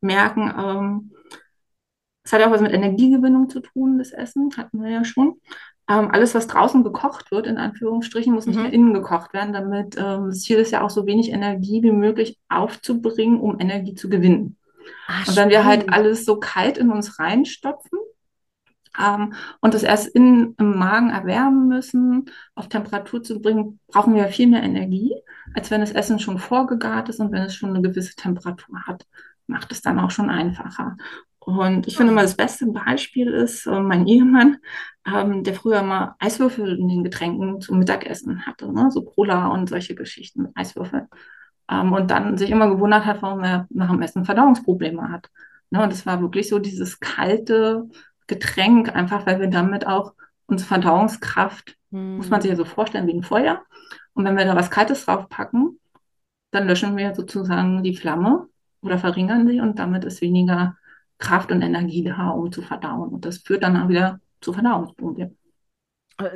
merken. 0.00 0.52
Ähm, 0.56 1.12
es 2.22 2.32
hat 2.32 2.42
auch 2.42 2.50
was 2.50 2.60
mit 2.60 2.72
Energiegewinnung 2.72 3.48
zu 3.48 3.60
tun, 3.60 3.98
das 3.98 4.12
Essen, 4.12 4.50
hatten 4.56 4.82
wir 4.82 4.90
ja 4.90 5.04
schon. 5.04 5.40
Ähm, 5.88 6.10
alles, 6.12 6.34
was 6.34 6.46
draußen 6.46 6.84
gekocht 6.84 7.32
wird, 7.32 7.46
in 7.46 7.56
Anführungsstrichen, 7.58 8.32
muss 8.32 8.46
nicht 8.46 8.56
mehr 8.56 8.68
Mhm. 8.68 8.74
innen 8.74 8.94
gekocht 8.94 9.32
werden, 9.32 9.52
damit 9.52 9.96
ähm, 9.98 10.26
das 10.26 10.42
Ziel 10.42 10.58
ist 10.58 10.70
ja 10.70 10.82
auch 10.82 10.90
so 10.90 11.06
wenig 11.06 11.30
Energie 11.30 11.82
wie 11.82 11.90
möglich 11.90 12.38
aufzubringen, 12.48 13.40
um 13.40 13.58
Energie 13.58 13.94
zu 13.94 14.08
gewinnen. 14.08 14.56
Ah, 15.06 15.24
Und 15.26 15.36
wenn 15.36 15.50
wir 15.50 15.64
halt 15.64 15.90
alles 15.92 16.24
so 16.24 16.38
kalt 16.38 16.78
in 16.78 16.90
uns 16.90 17.18
reinstopfen 17.18 17.98
ähm, 18.98 19.34
und 19.60 19.74
das 19.74 19.82
erst 19.82 20.08
in, 20.08 20.54
im 20.58 20.78
Magen 20.78 21.10
erwärmen 21.10 21.68
müssen, 21.68 22.26
auf 22.54 22.68
Temperatur 22.68 23.22
zu 23.22 23.40
bringen, 23.40 23.80
brauchen 23.88 24.14
wir 24.14 24.28
viel 24.28 24.48
mehr 24.48 24.62
Energie, 24.62 25.14
als 25.54 25.70
wenn 25.70 25.80
das 25.80 25.92
Essen 25.92 26.18
schon 26.18 26.38
vorgegart 26.38 27.08
ist 27.08 27.20
und 27.20 27.32
wenn 27.32 27.42
es 27.42 27.54
schon 27.54 27.70
eine 27.70 27.82
gewisse 27.82 28.14
Temperatur 28.16 28.82
hat, 28.86 29.06
macht 29.46 29.72
es 29.72 29.80
dann 29.82 29.98
auch 29.98 30.10
schon 30.10 30.30
einfacher. 30.30 30.96
Und 31.38 31.86
ich 31.86 31.96
finde 31.96 32.12
mal, 32.12 32.22
das 32.22 32.36
beste 32.36 32.66
Beispiel 32.66 33.28
ist 33.28 33.66
äh, 33.66 33.80
mein 33.80 34.06
Ehemann, 34.06 34.58
ähm, 35.06 35.42
der 35.42 35.54
früher 35.54 35.82
mal 35.82 36.14
Eiswürfel 36.18 36.78
in 36.78 36.88
den 36.88 37.02
Getränken 37.02 37.60
zum 37.60 37.78
Mittagessen 37.78 38.44
hatte, 38.46 38.70
ne? 38.72 38.90
So 38.90 39.02
Cola 39.02 39.48
und 39.48 39.68
solche 39.68 39.94
Geschichten 39.94 40.42
mit 40.42 40.52
Eiswürfeln. 40.54 41.08
Ähm, 41.70 41.92
und 41.92 42.10
dann 42.10 42.38
sich 42.38 42.50
immer 42.50 42.68
gewundert 42.68 43.06
hat, 43.06 43.22
warum 43.22 43.44
er 43.44 43.66
nach 43.70 43.90
dem 43.90 44.02
Essen 44.02 44.24
Verdauungsprobleme 44.24 45.10
hat. 45.10 45.30
Ne? 45.70 45.82
Und 45.82 45.92
es 45.92 46.06
war 46.06 46.20
wirklich 46.20 46.48
so 46.48 46.58
dieses 46.58 47.00
kalte 47.00 47.88
Getränk, 48.26 48.94
einfach 48.94 49.26
weil 49.26 49.40
wir 49.40 49.48
damit 49.48 49.86
auch 49.86 50.14
unsere 50.46 50.68
Verdauungskraft, 50.68 51.76
muss 52.16 52.30
man 52.30 52.40
sich 52.40 52.50
ja 52.50 52.54
Mhm. 52.54 52.58
so 52.58 52.64
vorstellen, 52.64 53.06
wie 53.08 53.14
ein 53.14 53.22
Feuer. 53.22 53.62
Und 54.14 54.24
wenn 54.24 54.36
wir 54.36 54.44
da 54.44 54.56
was 54.56 54.70
Kaltes 54.70 55.04
draufpacken, 55.06 55.78
dann 56.52 56.66
löschen 56.66 56.96
wir 56.96 57.14
sozusagen 57.14 57.82
die 57.82 57.96
Flamme 57.96 58.48
oder 58.82 58.98
verringern 58.98 59.46
sie 59.48 59.60
und 59.60 59.78
damit 59.78 60.04
ist 60.04 60.20
weniger 60.22 60.76
Kraft 61.18 61.52
und 61.52 61.62
Energie 61.62 62.02
da, 62.04 62.30
um 62.30 62.50
zu 62.52 62.62
verdauen. 62.62 63.10
Und 63.10 63.24
das 63.24 63.38
führt 63.38 63.62
dann 63.62 63.76
auch 63.76 63.88
wieder 63.88 64.20
zu 64.40 64.52
Verdauungsproblemen. 64.52 65.36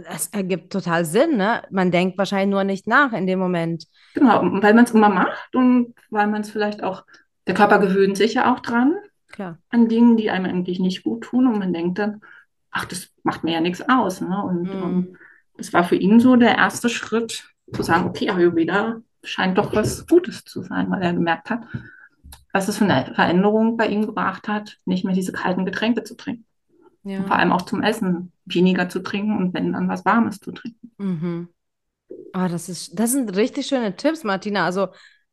Das 0.08 0.28
ergibt 0.28 0.72
total 0.72 1.04
Sinn, 1.04 1.36
ne? 1.36 1.62
Man 1.70 1.90
denkt 1.90 2.18
wahrscheinlich 2.18 2.50
nur 2.52 2.64
nicht 2.64 2.86
nach 2.86 3.12
in 3.12 3.26
dem 3.26 3.38
Moment. 3.38 3.86
Genau, 4.14 4.40
weil 4.62 4.74
man 4.74 4.84
es 4.84 4.92
immer 4.92 5.08
macht 5.08 5.54
und 5.54 5.94
weil 6.10 6.26
man 6.26 6.42
es 6.42 6.50
vielleicht 6.50 6.82
auch, 6.82 7.04
der 7.46 7.54
Körper 7.54 7.78
gewöhnt 7.78 8.16
sich 8.16 8.34
ja 8.34 8.52
auch 8.54 8.60
dran 8.60 8.94
Klar. 9.28 9.58
an 9.70 9.88
Dingen, 9.88 10.16
die 10.16 10.30
einem 10.30 10.46
eigentlich 10.46 10.80
nicht 10.80 11.02
gut 11.02 11.24
tun 11.24 11.46
und 11.46 11.58
man 11.58 11.72
denkt 11.72 11.98
dann, 11.98 12.20
ach, 12.70 12.84
das 12.86 13.08
macht 13.22 13.44
mir 13.44 13.52
ja 13.52 13.60
nichts 13.60 13.82
aus. 13.88 14.20
Ne? 14.20 14.42
Und 14.42 14.68
ähm, 14.72 14.80
Mhm. 14.96 15.16
das 15.56 15.72
war 15.72 15.84
für 15.84 15.96
ihn 15.96 16.20
so 16.20 16.36
der 16.36 16.56
erste 16.56 16.88
Schritt, 16.88 17.50
zu 17.72 17.82
sagen, 17.82 18.06
okay, 18.08 18.28
Ayurveda 18.30 19.00
scheint 19.22 19.56
doch 19.58 19.74
was 19.74 20.06
Gutes 20.06 20.44
zu 20.44 20.62
sein, 20.62 20.90
weil 20.90 21.02
er 21.02 21.12
gemerkt 21.14 21.48
hat, 21.50 21.62
was 22.52 22.68
es 22.68 22.76
für 22.78 22.84
eine 22.84 23.14
Veränderung 23.14 23.76
bei 23.76 23.88
ihm 23.88 24.06
gebracht 24.06 24.48
hat, 24.48 24.78
nicht 24.84 25.04
mehr 25.04 25.14
diese 25.14 25.32
kalten 25.32 25.64
Getränke 25.64 26.04
zu 26.04 26.14
trinken. 26.16 26.44
Und 27.04 27.12
vor 27.16 27.30
Ja. 27.30 27.36
allem 27.36 27.52
auch 27.52 27.62
zum 27.62 27.82
Essen 27.82 28.32
weniger 28.46 28.88
zu 28.88 29.00
trinken 29.00 29.36
und 29.36 29.54
wenn 29.54 29.72
dann 29.72 29.88
was 29.88 30.04
Warmes 30.04 30.40
zu 30.40 30.52
trinken. 30.52 30.90
Mhm. 30.98 31.48
Oh, 32.36 32.46
das 32.50 32.68
ist, 32.68 32.98
das 32.98 33.12
sind 33.12 33.34
richtig 33.36 33.66
schöne 33.66 33.96
Tipps, 33.96 34.24
Martina. 34.24 34.64
Also, 34.64 34.88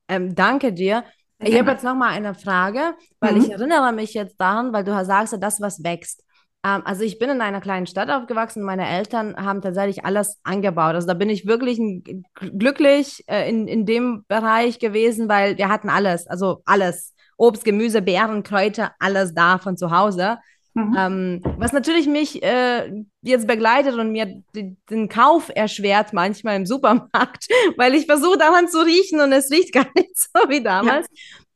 ähm, 0.07 0.35
danke 0.35 0.73
dir. 0.73 1.03
Ich 1.39 1.57
habe 1.57 1.71
jetzt 1.71 1.83
noch 1.83 1.95
mal 1.95 2.09
eine 2.09 2.35
Frage, 2.35 2.93
weil 3.19 3.37
ich 3.37 3.45
Mhm. 3.45 3.51
erinnere 3.51 3.91
mich 3.93 4.13
jetzt 4.13 4.39
daran, 4.39 4.71
weil 4.73 4.83
du 4.83 5.05
sagst, 5.05 5.33
ja, 5.33 5.39
das, 5.39 5.59
was 5.59 5.83
wächst. 5.83 6.23
Ähm, 6.63 6.83
also 6.85 7.03
ich 7.03 7.17
bin 7.17 7.31
in 7.31 7.41
einer 7.41 7.61
kleinen 7.61 7.87
Stadt 7.87 8.09
aufgewachsen. 8.11 8.61
Meine 8.61 8.87
Eltern 8.87 9.35
haben 9.35 9.61
tatsächlich 9.61 10.05
alles 10.05 10.39
angebaut. 10.43 10.93
Also 10.93 11.07
da 11.07 11.15
bin 11.15 11.29
ich 11.29 11.47
wirklich 11.47 11.79
ein, 11.79 12.03
glücklich 12.35 13.23
äh, 13.27 13.49
in, 13.49 13.67
in 13.67 13.85
dem 13.87 14.23
Bereich 14.27 14.77
gewesen, 14.77 15.27
weil 15.27 15.57
wir 15.57 15.69
hatten 15.69 15.89
alles. 15.89 16.27
Also 16.27 16.61
alles. 16.65 17.15
Obst, 17.37 17.65
Gemüse, 17.65 18.03
Beeren, 18.03 18.43
Kräuter, 18.43 18.91
alles 18.99 19.33
da 19.33 19.57
von 19.57 19.75
zu 19.77 19.89
Hause. 19.89 20.37
Mhm. 20.73 20.95
Ähm, 20.97 21.41
was 21.57 21.73
natürlich 21.73 22.07
mich 22.07 22.41
äh, 22.43 23.03
jetzt 23.21 23.45
begleitet 23.45 23.95
und 23.95 24.11
mir 24.11 24.41
den 24.53 25.09
Kauf 25.09 25.51
erschwert 25.53 26.13
manchmal 26.13 26.55
im 26.55 26.65
Supermarkt, 26.65 27.47
weil 27.77 27.93
ich 27.93 28.05
versuche 28.05 28.37
daran 28.37 28.69
zu 28.69 28.79
riechen 28.79 29.19
und 29.19 29.31
es 29.33 29.51
riecht 29.51 29.73
gar 29.73 29.87
nicht 29.95 30.17
so 30.17 30.49
wie 30.49 30.57
Ja, 30.57 30.61
damals. 30.63 31.07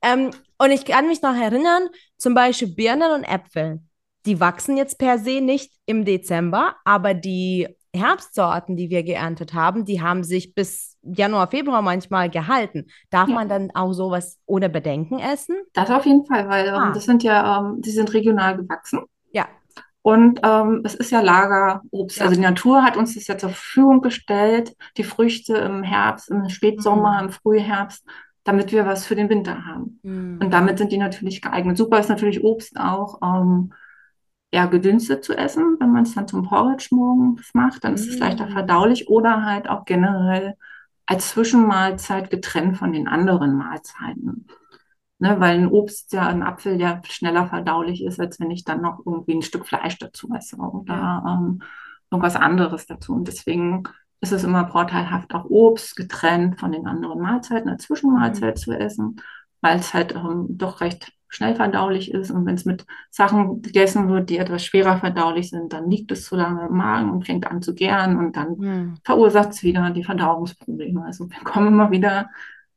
Ähm, 0.01 0.31
und 0.57 0.71
ich 0.71 0.85
kann 0.85 1.07
mich 1.07 1.21
noch 1.21 1.35
erinnern, 1.35 1.87
zum 2.17 2.33
Beispiel 2.33 2.73
Birnen 2.73 3.11
und 3.11 3.23
Äpfel. 3.23 3.79
Die 4.25 4.39
wachsen 4.39 4.75
jetzt 4.77 4.97
per 4.97 5.19
se 5.19 5.39
nicht 5.41 5.71
im 5.85 6.03
Dezember, 6.03 6.75
aber 6.83 7.13
die 7.13 7.67
Herbstsorten, 7.95 8.75
die 8.75 8.89
wir 8.89 9.03
geerntet 9.03 9.53
haben, 9.53 9.85
die 9.85 10.01
haben 10.01 10.23
sich 10.23 10.53
bis 10.55 10.97
Januar, 11.01 11.47
Februar 11.49 11.81
manchmal 11.81 12.29
gehalten. 12.29 12.87
Darf 13.09 13.29
ja. 13.29 13.35
man 13.35 13.49
dann 13.49 13.71
auch 13.73 13.93
sowas 13.93 14.39
ohne 14.45 14.69
Bedenken 14.69 15.19
essen? 15.19 15.55
Das 15.73 15.89
auf 15.91 16.05
jeden 16.05 16.25
Fall, 16.25 16.47
weil 16.49 16.67
ähm, 16.67 16.73
Ah, 16.75 16.91
das 16.93 17.05
sind 17.05 17.23
ja, 17.23 17.59
ähm, 17.59 17.81
die 17.81 17.91
sind 17.91 18.13
regional 18.13 18.57
gewachsen. 18.57 19.01
ja, 19.31 19.47
Und 20.01 20.39
ähm, 20.43 20.81
es 20.83 20.95
ist 20.95 21.11
ja 21.11 21.21
Lagerobst. 21.21 22.21
Also 22.21 22.33
ja. 22.33 22.35
die 22.35 22.41
Natur 22.41 22.83
hat 22.83 22.95
uns 22.97 23.15
das 23.15 23.27
ja 23.27 23.37
zur 23.37 23.49
Verfügung 23.49 24.01
gestellt, 24.01 24.75
die 24.97 25.03
Früchte 25.03 25.55
im 25.57 25.83
Herbst, 25.83 26.29
im 26.29 26.49
Spätsommer, 26.49 27.21
Mm, 27.21 27.25
im 27.25 27.29
Frühherbst, 27.31 28.05
damit 28.43 28.71
wir 28.71 28.85
was 28.85 29.05
für 29.05 29.15
den 29.15 29.29
Winter 29.29 29.65
haben. 29.65 29.99
Und 30.03 30.47
mm, 30.47 30.51
damit 30.51 30.77
sind 30.77 30.91
die 30.91 30.97
natürlich 30.99 31.41
geeignet. 31.41 31.77
Super 31.77 31.99
ist 31.99 32.09
natürlich 32.09 32.43
Obst 32.43 32.77
auch 32.79 33.19
ähm, 33.23 33.73
ja, 34.55 34.67
gedünstet 34.67 35.25
zu 35.25 35.37
essen, 35.37 35.75
wenn 35.81 35.91
man 35.91 36.03
es 36.03 36.15
dann 36.15 36.29
zum 36.29 36.43
Porridge 36.43 36.87
morgens 36.91 37.53
macht, 37.53 37.83
dann 37.83 37.95
ist 37.95 38.07
es 38.07 38.19
leichter 38.19 38.45
mm. 38.45 38.51
verdaulich 38.51 39.09
oder 39.09 39.43
halt 39.43 39.67
auch 39.69 39.83
generell 39.83 40.55
als 41.05 41.31
Zwischenmahlzeit 41.31 42.29
getrennt 42.29 42.77
von 42.77 42.93
den 42.93 43.09
anderen 43.09 43.57
Mahlzeiten. 43.57 44.47
Ne, 45.19 45.39
weil 45.41 45.57
ein 45.59 45.67
Obst 45.67 46.13
ja, 46.13 46.27
ein 46.27 46.41
Apfel 46.43 46.79
ja 46.79 47.01
schneller 47.05 47.47
verdaulich 47.47 48.01
ist, 48.03 48.19
als 48.19 48.39
wenn 48.39 48.51
ich 48.51 48.63
dann 48.63 48.81
noch 48.81 48.99
irgendwie 49.05 49.35
ein 49.35 49.41
Stück 49.41 49.67
Fleisch 49.67 49.97
dazu 49.97 50.29
esse 50.33 50.57
Ja. 50.57 50.63
oder 50.63 51.23
ähm, 51.27 51.61
irgendwas 52.09 52.37
anderes 52.37 52.85
dazu. 52.85 53.13
Und 53.13 53.27
deswegen 53.27 53.83
ist 54.21 54.31
es 54.31 54.43
immer 54.45 54.67
vorteilhaft, 54.69 55.33
auch 55.35 55.45
Obst 55.49 55.97
getrennt 55.97 56.59
von 56.61 56.71
den 56.71 56.87
anderen 56.87 57.19
Mahlzeiten 57.21 57.69
als 57.69 57.83
Mhm. 58.21 58.53
Zwischenmahlzeit 58.53 58.57
zu 58.57 58.71
essen, 58.71 59.21
weil 59.61 59.79
es 59.79 59.93
halt 59.93 60.15
ähm, 60.15 60.45
doch 60.49 60.79
recht 60.81 61.11
schnell 61.27 61.55
verdaulich 61.55 62.11
ist. 62.13 62.31
Und 62.31 62.45
wenn 62.45 62.55
es 62.55 62.65
mit 62.65 62.85
Sachen 63.09 63.61
gegessen 63.61 64.07
wird, 64.09 64.29
die 64.29 64.37
etwas 64.37 64.63
schwerer 64.65 64.97
verdaulich 64.99 65.49
sind, 65.49 65.73
dann 65.73 65.89
liegt 65.89 66.11
es 66.11 66.25
zu 66.25 66.35
lange 66.35 66.67
im 66.67 66.75
Magen 66.77 67.09
und 67.11 67.25
fängt 67.25 67.47
an 67.47 67.61
zu 67.61 67.73
gären 67.75 68.17
und 68.17 68.35
dann 68.35 68.55
Mm. 68.57 68.95
verursacht 69.03 69.49
es 69.51 69.63
wieder 69.63 69.89
die 69.91 70.03
Verdauungsprobleme. 70.03 71.03
Also 71.05 71.29
wir 71.29 71.39
kommen 71.43 71.67
immer 71.69 71.91
wieder 71.91 72.29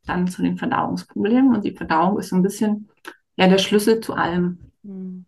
dann 0.05 0.27
zu 0.27 0.41
den 0.41 0.57
Verdauungsproblemen 0.57 1.55
und 1.55 1.63
die 1.65 1.75
Verdauung 1.75 2.19
ist 2.19 2.29
so 2.29 2.35
ein 2.35 2.43
bisschen 2.43 2.89
ja 3.37 3.47
der 3.47 3.57
Schlüssel 3.59 4.01
zu 4.01 4.13
allem. 4.15 4.71
Mm. 4.83 5.21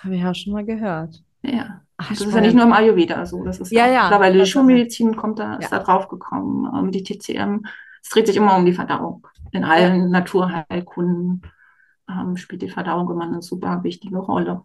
Habe 0.00 0.16
ich 0.16 0.24
auch 0.24 0.34
schon 0.34 0.52
mal 0.52 0.64
gehört. 0.64 1.22
Ja. 1.42 1.82
Ach, 1.96 2.08
das 2.10 2.20
ist 2.20 2.32
ja 2.34 2.40
nicht 2.40 2.54
nur 2.54 2.64
im 2.64 2.72
Ayurveda 2.72 3.26
so, 3.26 3.44
das 3.44 3.58
ist 3.60 3.72
Ja, 3.72 3.86
ja, 3.88 4.02
mittlerweile 4.04 4.38
die. 4.38 4.46
Schulmedizin 4.46 5.16
kommt 5.16 5.38
da, 5.40 5.56
ist 5.56 5.70
Ja, 5.70 5.78
da 5.78 5.84
drauf 5.84 6.08
gekommen, 6.08 6.70
ähm, 6.74 6.92
die 6.92 7.02
TCM. 7.02 7.64
Es 8.02 8.10
dreht 8.10 8.26
sich 8.26 8.36
immer 8.36 8.56
um 8.56 8.64
die 8.64 8.72
Verdauung 8.72 9.26
in 9.52 9.62
ja. 9.62 9.68
allen 9.68 10.10
Naturheilkunden. 10.10 11.42
Ähm, 12.08 12.36
spielt 12.36 12.62
die 12.62 12.70
Verdauung 12.70 13.10
immer 13.10 13.24
eine 13.24 13.42
super 13.42 13.82
wichtige 13.82 14.18
Rolle. 14.18 14.62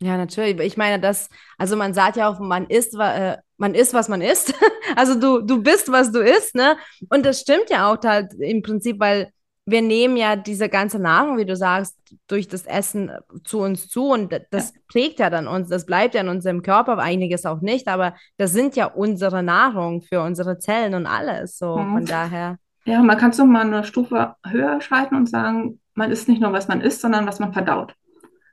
Ja, 0.00 0.16
natürlich. 0.16 0.60
Ich 0.60 0.76
meine, 0.76 1.00
das, 1.00 1.28
also 1.56 1.76
man 1.76 1.94
sagt 1.94 2.16
ja 2.16 2.28
auch, 2.28 2.38
man 2.38 2.66
isst, 2.66 2.94
äh, 2.98 3.38
man 3.56 3.74
isst, 3.74 3.94
was 3.94 4.08
man 4.08 4.20
isst. 4.20 4.54
also 4.96 5.18
du, 5.18 5.40
du 5.40 5.62
bist, 5.62 5.90
was 5.90 6.12
du 6.12 6.20
isst, 6.20 6.54
ne? 6.54 6.76
Und 7.08 7.24
das 7.24 7.40
stimmt 7.40 7.70
ja 7.70 7.90
auch 7.90 8.02
halt 8.04 8.34
im 8.34 8.62
Prinzip, 8.62 9.00
weil 9.00 9.30
wir 9.66 9.80
nehmen 9.80 10.16
ja 10.16 10.36
diese 10.36 10.68
ganze 10.68 10.98
Nahrung, 10.98 11.38
wie 11.38 11.46
du 11.46 11.56
sagst, 11.56 11.96
durch 12.26 12.48
das 12.48 12.66
Essen 12.66 13.10
zu 13.44 13.60
uns 13.60 13.88
zu 13.88 14.10
und 14.10 14.30
das 14.50 14.74
ja. 14.74 14.80
prägt 14.88 15.18
ja 15.20 15.30
dann 15.30 15.48
uns, 15.48 15.70
das 15.70 15.86
bleibt 15.86 16.14
ja 16.14 16.20
in 16.20 16.28
unserem 16.28 16.62
Körper, 16.62 16.98
einiges 16.98 17.46
auch 17.46 17.62
nicht, 17.62 17.88
aber 17.88 18.14
das 18.36 18.52
sind 18.52 18.76
ja 18.76 18.86
unsere 18.86 19.42
Nahrung 19.42 20.02
für 20.02 20.20
unsere 20.20 20.58
Zellen 20.58 20.94
und 20.94 21.06
alles, 21.06 21.56
so 21.56 21.78
mhm. 21.78 21.92
von 21.94 22.04
daher. 22.04 22.58
Ja, 22.84 23.02
man 23.02 23.16
kann 23.16 23.30
es 23.30 23.38
mal 23.38 23.62
eine 23.62 23.84
Stufe 23.84 24.34
höher 24.46 24.80
schalten 24.82 25.14
und 25.14 25.30
sagen, 25.30 25.80
man 25.94 26.10
isst 26.10 26.28
nicht 26.28 26.40
nur, 26.40 26.52
was 26.52 26.68
man 26.68 26.80
isst, 26.80 27.00
sondern 27.00 27.26
was 27.26 27.40
man 27.40 27.52
verdaut. 27.52 27.94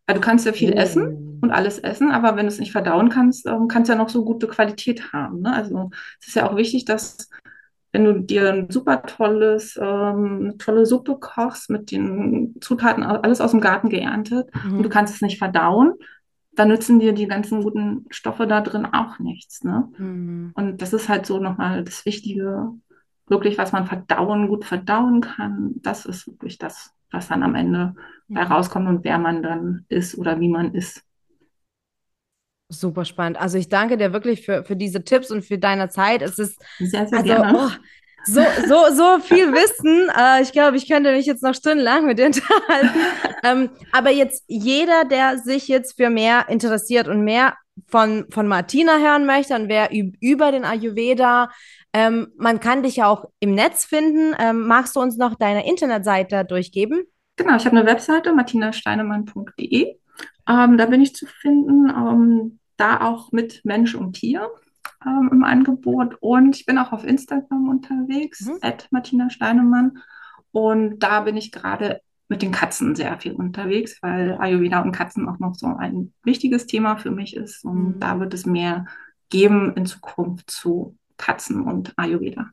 Weil 0.08 0.16
du 0.16 0.22
kannst 0.22 0.46
ja 0.46 0.54
viel 0.54 0.74
oh. 0.74 0.78
essen 0.78 1.40
und 1.42 1.52
alles 1.52 1.80
essen, 1.80 2.12
aber 2.12 2.36
wenn 2.36 2.46
du 2.46 2.52
es 2.52 2.60
nicht 2.60 2.72
verdauen 2.72 3.10
kannst, 3.10 3.48
ähm, 3.48 3.68
kannst 3.68 3.90
du 3.90 3.94
ja 3.94 3.98
noch 3.98 4.10
so 4.10 4.24
gute 4.24 4.48
Qualität 4.48 5.14
haben. 5.14 5.42
Ne? 5.42 5.54
Also 5.54 5.90
es 6.20 6.28
ist 6.28 6.36
ja 6.36 6.50
auch 6.50 6.56
wichtig, 6.56 6.86
dass 6.86 7.30
wenn 7.92 8.06
du 8.06 8.22
dir 8.22 8.52
ein 8.52 8.70
super 8.70 9.04
tolles, 9.04 9.78
ähm, 9.82 10.40
eine 10.42 10.58
tolle 10.58 10.86
Suppe 10.86 11.18
kochst 11.20 11.70
mit 11.70 11.92
den 11.92 12.56
Zutaten, 12.62 13.04
alles 13.04 13.42
aus 13.42 13.52
dem 13.52 13.60
Garten 13.60 13.90
geerntet 13.90 14.50
mhm. 14.64 14.78
und 14.78 14.84
du 14.84 14.90
kannst 14.90 15.16
es 15.16 15.22
nicht 15.22 15.38
verdauen, 15.38 15.94
dann 16.54 16.70
nützen 16.70 17.00
dir 17.00 17.14
die 17.14 17.28
ganzen 17.28 17.64
guten 17.64 18.06
Stoffe 18.10 18.48
da 18.48 18.62
drin 18.62 18.86
auch 18.86 19.20
nichts. 19.20 19.64
Ne? 19.64 19.90
Mhm. 19.98 20.52
Und 20.56 20.82
das 20.82 20.94
ist 20.94 21.10
halt 21.10 21.26
so 21.26 21.40
nochmal 21.40 21.84
das 21.84 22.06
Wichtige, 22.06 22.70
wirklich, 23.28 23.58
was 23.58 23.72
man 23.72 23.88
verdauen, 23.88 24.48
gut 24.48 24.66
verdauen 24.66 25.22
kann, 25.22 25.74
das 25.78 26.06
ist 26.06 26.28
wirklich 26.28 26.58
das, 26.58 26.94
was 27.12 27.28
dann 27.28 27.44
am 27.44 27.56
Ende 27.56 27.96
da 28.28 28.44
rauskommt 28.44 28.88
und 28.88 29.04
wer 29.04 29.18
man 29.18 29.44
dann 29.44 29.86
ist 29.90 30.18
oder 30.18 30.40
wie 30.40 30.50
man 30.50 30.74
ist. 30.74 31.04
Super 32.70 33.04
spannend. 33.04 33.40
Also 33.40 33.58
ich 33.58 33.68
danke 33.68 33.98
dir 33.98 34.14
wirklich 34.14 34.46
für, 34.46 34.64
für 34.64 34.78
diese 34.78 35.04
Tipps 35.04 35.30
und 35.30 35.44
für 35.44 35.58
deine 35.58 35.90
Zeit. 35.90 36.22
Es 36.22 36.40
ist 36.40 36.62
sehr, 36.80 37.06
sehr 37.06 37.20
also, 37.20 37.24
gerne. 37.24 37.54
Oh, 37.58 37.70
so, 38.24 38.42
so, 38.68 38.96
so 38.96 39.20
viel 39.20 39.52
Wissen. 39.54 40.10
Äh, 40.18 40.42
ich 40.42 40.54
glaube, 40.54 40.78
ich 40.78 40.88
könnte 40.88 41.12
mich 41.12 41.26
jetzt 41.26 41.44
noch 41.44 41.54
stundenlang 41.54 42.06
mit 42.06 42.18
dir 42.18 42.26
unterhalten. 42.28 42.90
ähm, 43.44 43.70
aber 43.92 44.12
jetzt 44.12 44.46
jeder, 44.48 45.04
der 45.04 45.38
sich 45.38 45.68
jetzt 45.68 45.98
für 45.98 46.10
mehr 46.10 46.48
interessiert 46.48 47.10
und 47.10 47.24
mehr 47.24 47.56
von, 47.88 48.26
von 48.30 48.48
Martina 48.48 49.00
hören 49.00 49.26
möchte 49.26 49.56
und 49.56 49.68
wer 49.68 49.90
über 49.92 50.52
den 50.52 50.64
Ayurveda, 50.66 51.50
ähm, 51.94 52.32
man 52.38 52.60
kann 52.60 52.84
dich 52.84 52.98
ja 52.98 53.08
auch 53.08 53.26
im 53.40 53.54
Netz 53.54 53.86
finden. 53.86 54.36
Ähm, 54.40 54.68
magst 54.68 54.96
du 54.96 55.02
uns 55.02 55.18
noch 55.18 55.36
deine 55.36 55.68
Internetseite 55.68 56.46
durchgeben? 56.46 57.04
Genau, 57.36 57.56
ich 57.56 57.66
habe 57.66 57.78
eine 57.78 57.86
Webseite, 57.86 58.34
martinasteinemann.de. 58.34 59.96
Ähm, 60.48 60.78
da 60.78 60.86
bin 60.86 61.02
ich 61.02 61.16
zu 61.16 61.26
finden. 61.26 61.90
Ähm, 61.90 62.60
da 62.82 63.02
auch 63.02 63.32
mit 63.32 63.62
Mensch 63.64 63.94
und 63.94 64.14
Tier 64.14 64.50
ähm, 65.06 65.30
im 65.32 65.44
Angebot. 65.44 66.18
Und 66.20 66.56
ich 66.56 66.66
bin 66.66 66.80
auch 66.80 66.92
auf 66.92 67.06
Instagram 67.06 67.70
unterwegs, 67.70 68.48
mhm. 68.48 68.58
Martina 68.90 69.30
Steinemann. 69.30 70.00
Und 70.52 71.00
da 71.00 71.22
bin 71.22 71.38
ich 71.38 71.52
gerade 71.52 72.02
mit 72.28 72.42
den 72.42 72.52
Katzen 72.52 72.96
sehr 72.96 73.20
viel 73.20 73.34
unterwegs, 73.34 74.02
weil 74.02 74.38
Ayurveda 74.40 74.82
und 74.82 74.94
Katzen 74.94 75.30
auch 75.30 75.38
noch 75.40 75.54
so 75.56 75.68
ein 75.68 76.14
wichtiges 76.24 76.66
Thema 76.66 76.98
für 76.98 77.12
mich 77.12 77.36
ist. 77.36 77.64
Und 77.64 77.96
mhm. 77.96 78.00
da 78.00 78.20
wird 78.20 78.34
es 78.34 78.46
mehr 78.46 78.86
geben 79.30 79.74
in 79.76 79.86
Zukunft 79.86 80.50
zu 80.50 80.98
Katzen 81.22 81.62
und 81.62 81.94
Ayurveda. 81.98 82.50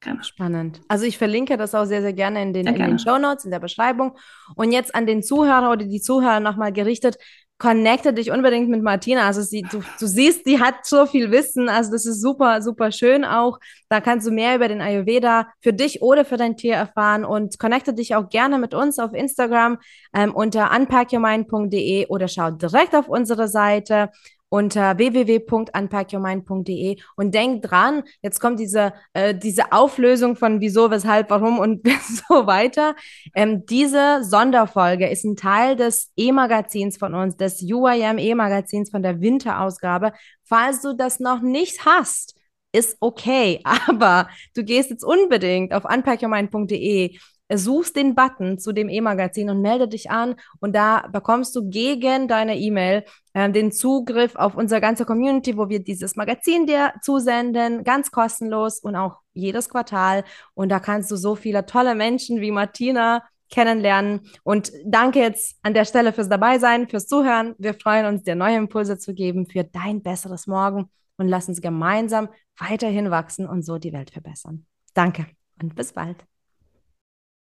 Genau. 0.00 0.22
Spannend. 0.22 0.80
Also 0.88 1.04
ich 1.04 1.16
verlinke 1.16 1.56
das 1.56 1.74
auch 1.74 1.84
sehr, 1.84 2.02
sehr 2.02 2.12
gerne 2.12 2.42
in 2.42 2.52
den, 2.52 2.66
sehr 2.66 2.74
in 2.74 2.82
den 2.82 2.98
Show 2.98 3.18
Notes, 3.18 3.44
in 3.44 3.52
der 3.52 3.60
Beschreibung. 3.60 4.16
Und 4.56 4.72
jetzt 4.72 4.94
an 4.94 5.06
den 5.06 5.22
Zuhörer 5.22 5.70
oder 5.70 5.84
die 5.84 6.00
Zuhörer 6.00 6.40
nochmal 6.40 6.72
gerichtet, 6.72 7.18
connecte 7.62 8.12
dich 8.12 8.32
unbedingt 8.32 8.68
mit 8.68 8.82
Martina. 8.82 9.24
Also 9.24 9.42
sie, 9.42 9.62
du, 9.62 9.84
du 10.00 10.06
siehst, 10.06 10.44
die 10.46 10.58
hat 10.58 10.84
so 10.84 11.06
viel 11.06 11.30
Wissen. 11.30 11.68
Also 11.68 11.92
das 11.92 12.06
ist 12.06 12.20
super, 12.20 12.60
super 12.60 12.90
schön 12.90 13.24
auch. 13.24 13.60
Da 13.88 14.00
kannst 14.00 14.26
du 14.26 14.32
mehr 14.32 14.56
über 14.56 14.66
den 14.66 14.80
Ayurveda 14.80 15.46
für 15.60 15.72
dich 15.72 16.02
oder 16.02 16.24
für 16.24 16.36
dein 16.36 16.56
Tier 16.56 16.74
erfahren 16.74 17.24
und 17.24 17.60
connecte 17.60 17.94
dich 17.94 18.16
auch 18.16 18.28
gerne 18.28 18.58
mit 18.58 18.74
uns 18.74 18.98
auf 18.98 19.12
Instagram 19.12 19.78
ähm, 20.12 20.34
unter 20.34 20.72
unpackyourmind.de 20.76 22.08
oder 22.08 22.26
schau 22.26 22.50
direkt 22.50 22.96
auf 22.96 23.08
unsere 23.08 23.46
Seite 23.46 24.10
unter 24.52 24.98
www.unpackyourmind.de 24.98 26.98
und 27.16 27.34
denk 27.34 27.62
dran, 27.62 28.02
jetzt 28.20 28.38
kommt 28.38 28.60
diese, 28.60 28.92
äh, 29.14 29.34
diese 29.34 29.72
Auflösung 29.72 30.36
von 30.36 30.60
wieso, 30.60 30.90
weshalb, 30.90 31.30
warum 31.30 31.58
und 31.58 31.86
so 32.28 32.46
weiter. 32.46 32.94
Ähm, 33.34 33.64
diese 33.64 34.22
Sonderfolge 34.22 35.08
ist 35.08 35.24
ein 35.24 35.36
Teil 35.36 35.76
des 35.76 36.12
E-Magazins 36.18 36.98
von 36.98 37.14
uns, 37.14 37.38
des 37.38 37.62
UIM 37.62 38.18
E-Magazins 38.18 38.90
von 38.90 39.02
der 39.02 39.22
Winterausgabe. 39.22 40.12
Falls 40.44 40.82
du 40.82 40.92
das 40.92 41.18
noch 41.18 41.40
nicht 41.40 41.86
hast, 41.86 42.34
ist 42.72 42.98
okay, 43.00 43.62
aber 43.88 44.28
du 44.54 44.64
gehst 44.64 44.90
jetzt 44.90 45.04
unbedingt 45.04 45.72
auf 45.72 45.86
unpackyourmind.de 45.86 47.16
suchst 47.58 47.96
den 47.96 48.14
Button 48.14 48.58
zu 48.58 48.72
dem 48.72 48.88
E-Magazin 48.88 49.50
und 49.50 49.60
melde 49.60 49.88
dich 49.88 50.10
an 50.10 50.36
und 50.60 50.74
da 50.74 51.08
bekommst 51.12 51.54
du 51.56 51.68
gegen 51.68 52.28
deine 52.28 52.58
E-Mail 52.58 53.04
äh, 53.34 53.50
den 53.50 53.72
Zugriff 53.72 54.36
auf 54.36 54.54
unsere 54.54 54.80
ganze 54.80 55.04
Community, 55.04 55.56
wo 55.56 55.68
wir 55.68 55.82
dieses 55.82 56.16
Magazin 56.16 56.66
dir 56.66 56.92
zusenden, 57.02 57.84
ganz 57.84 58.10
kostenlos 58.10 58.80
und 58.80 58.96
auch 58.96 59.18
jedes 59.32 59.68
Quartal 59.68 60.24
und 60.54 60.68
da 60.68 60.80
kannst 60.80 61.10
du 61.10 61.16
so 61.16 61.34
viele 61.34 61.66
tolle 61.66 61.94
Menschen 61.94 62.40
wie 62.40 62.50
Martina 62.50 63.22
kennenlernen 63.50 64.22
und 64.42 64.72
danke 64.84 65.20
jetzt 65.20 65.56
an 65.62 65.74
der 65.74 65.84
Stelle 65.84 66.12
fürs 66.12 66.28
Dabeisein, 66.28 66.88
fürs 66.88 67.06
Zuhören. 67.06 67.54
Wir 67.58 67.74
freuen 67.74 68.06
uns, 68.06 68.24
dir 68.24 68.34
neue 68.34 68.56
Impulse 68.56 68.98
zu 68.98 69.14
geben 69.14 69.46
für 69.46 69.62
dein 69.62 70.02
besseres 70.02 70.46
Morgen 70.46 70.90
und 71.18 71.28
lass 71.28 71.48
uns 71.48 71.60
gemeinsam 71.60 72.28
weiterhin 72.58 73.10
wachsen 73.10 73.46
und 73.46 73.62
so 73.62 73.78
die 73.78 73.92
Welt 73.92 74.10
verbessern. 74.10 74.66
Danke 74.94 75.26
und 75.60 75.74
bis 75.74 75.92
bald. 75.92 76.31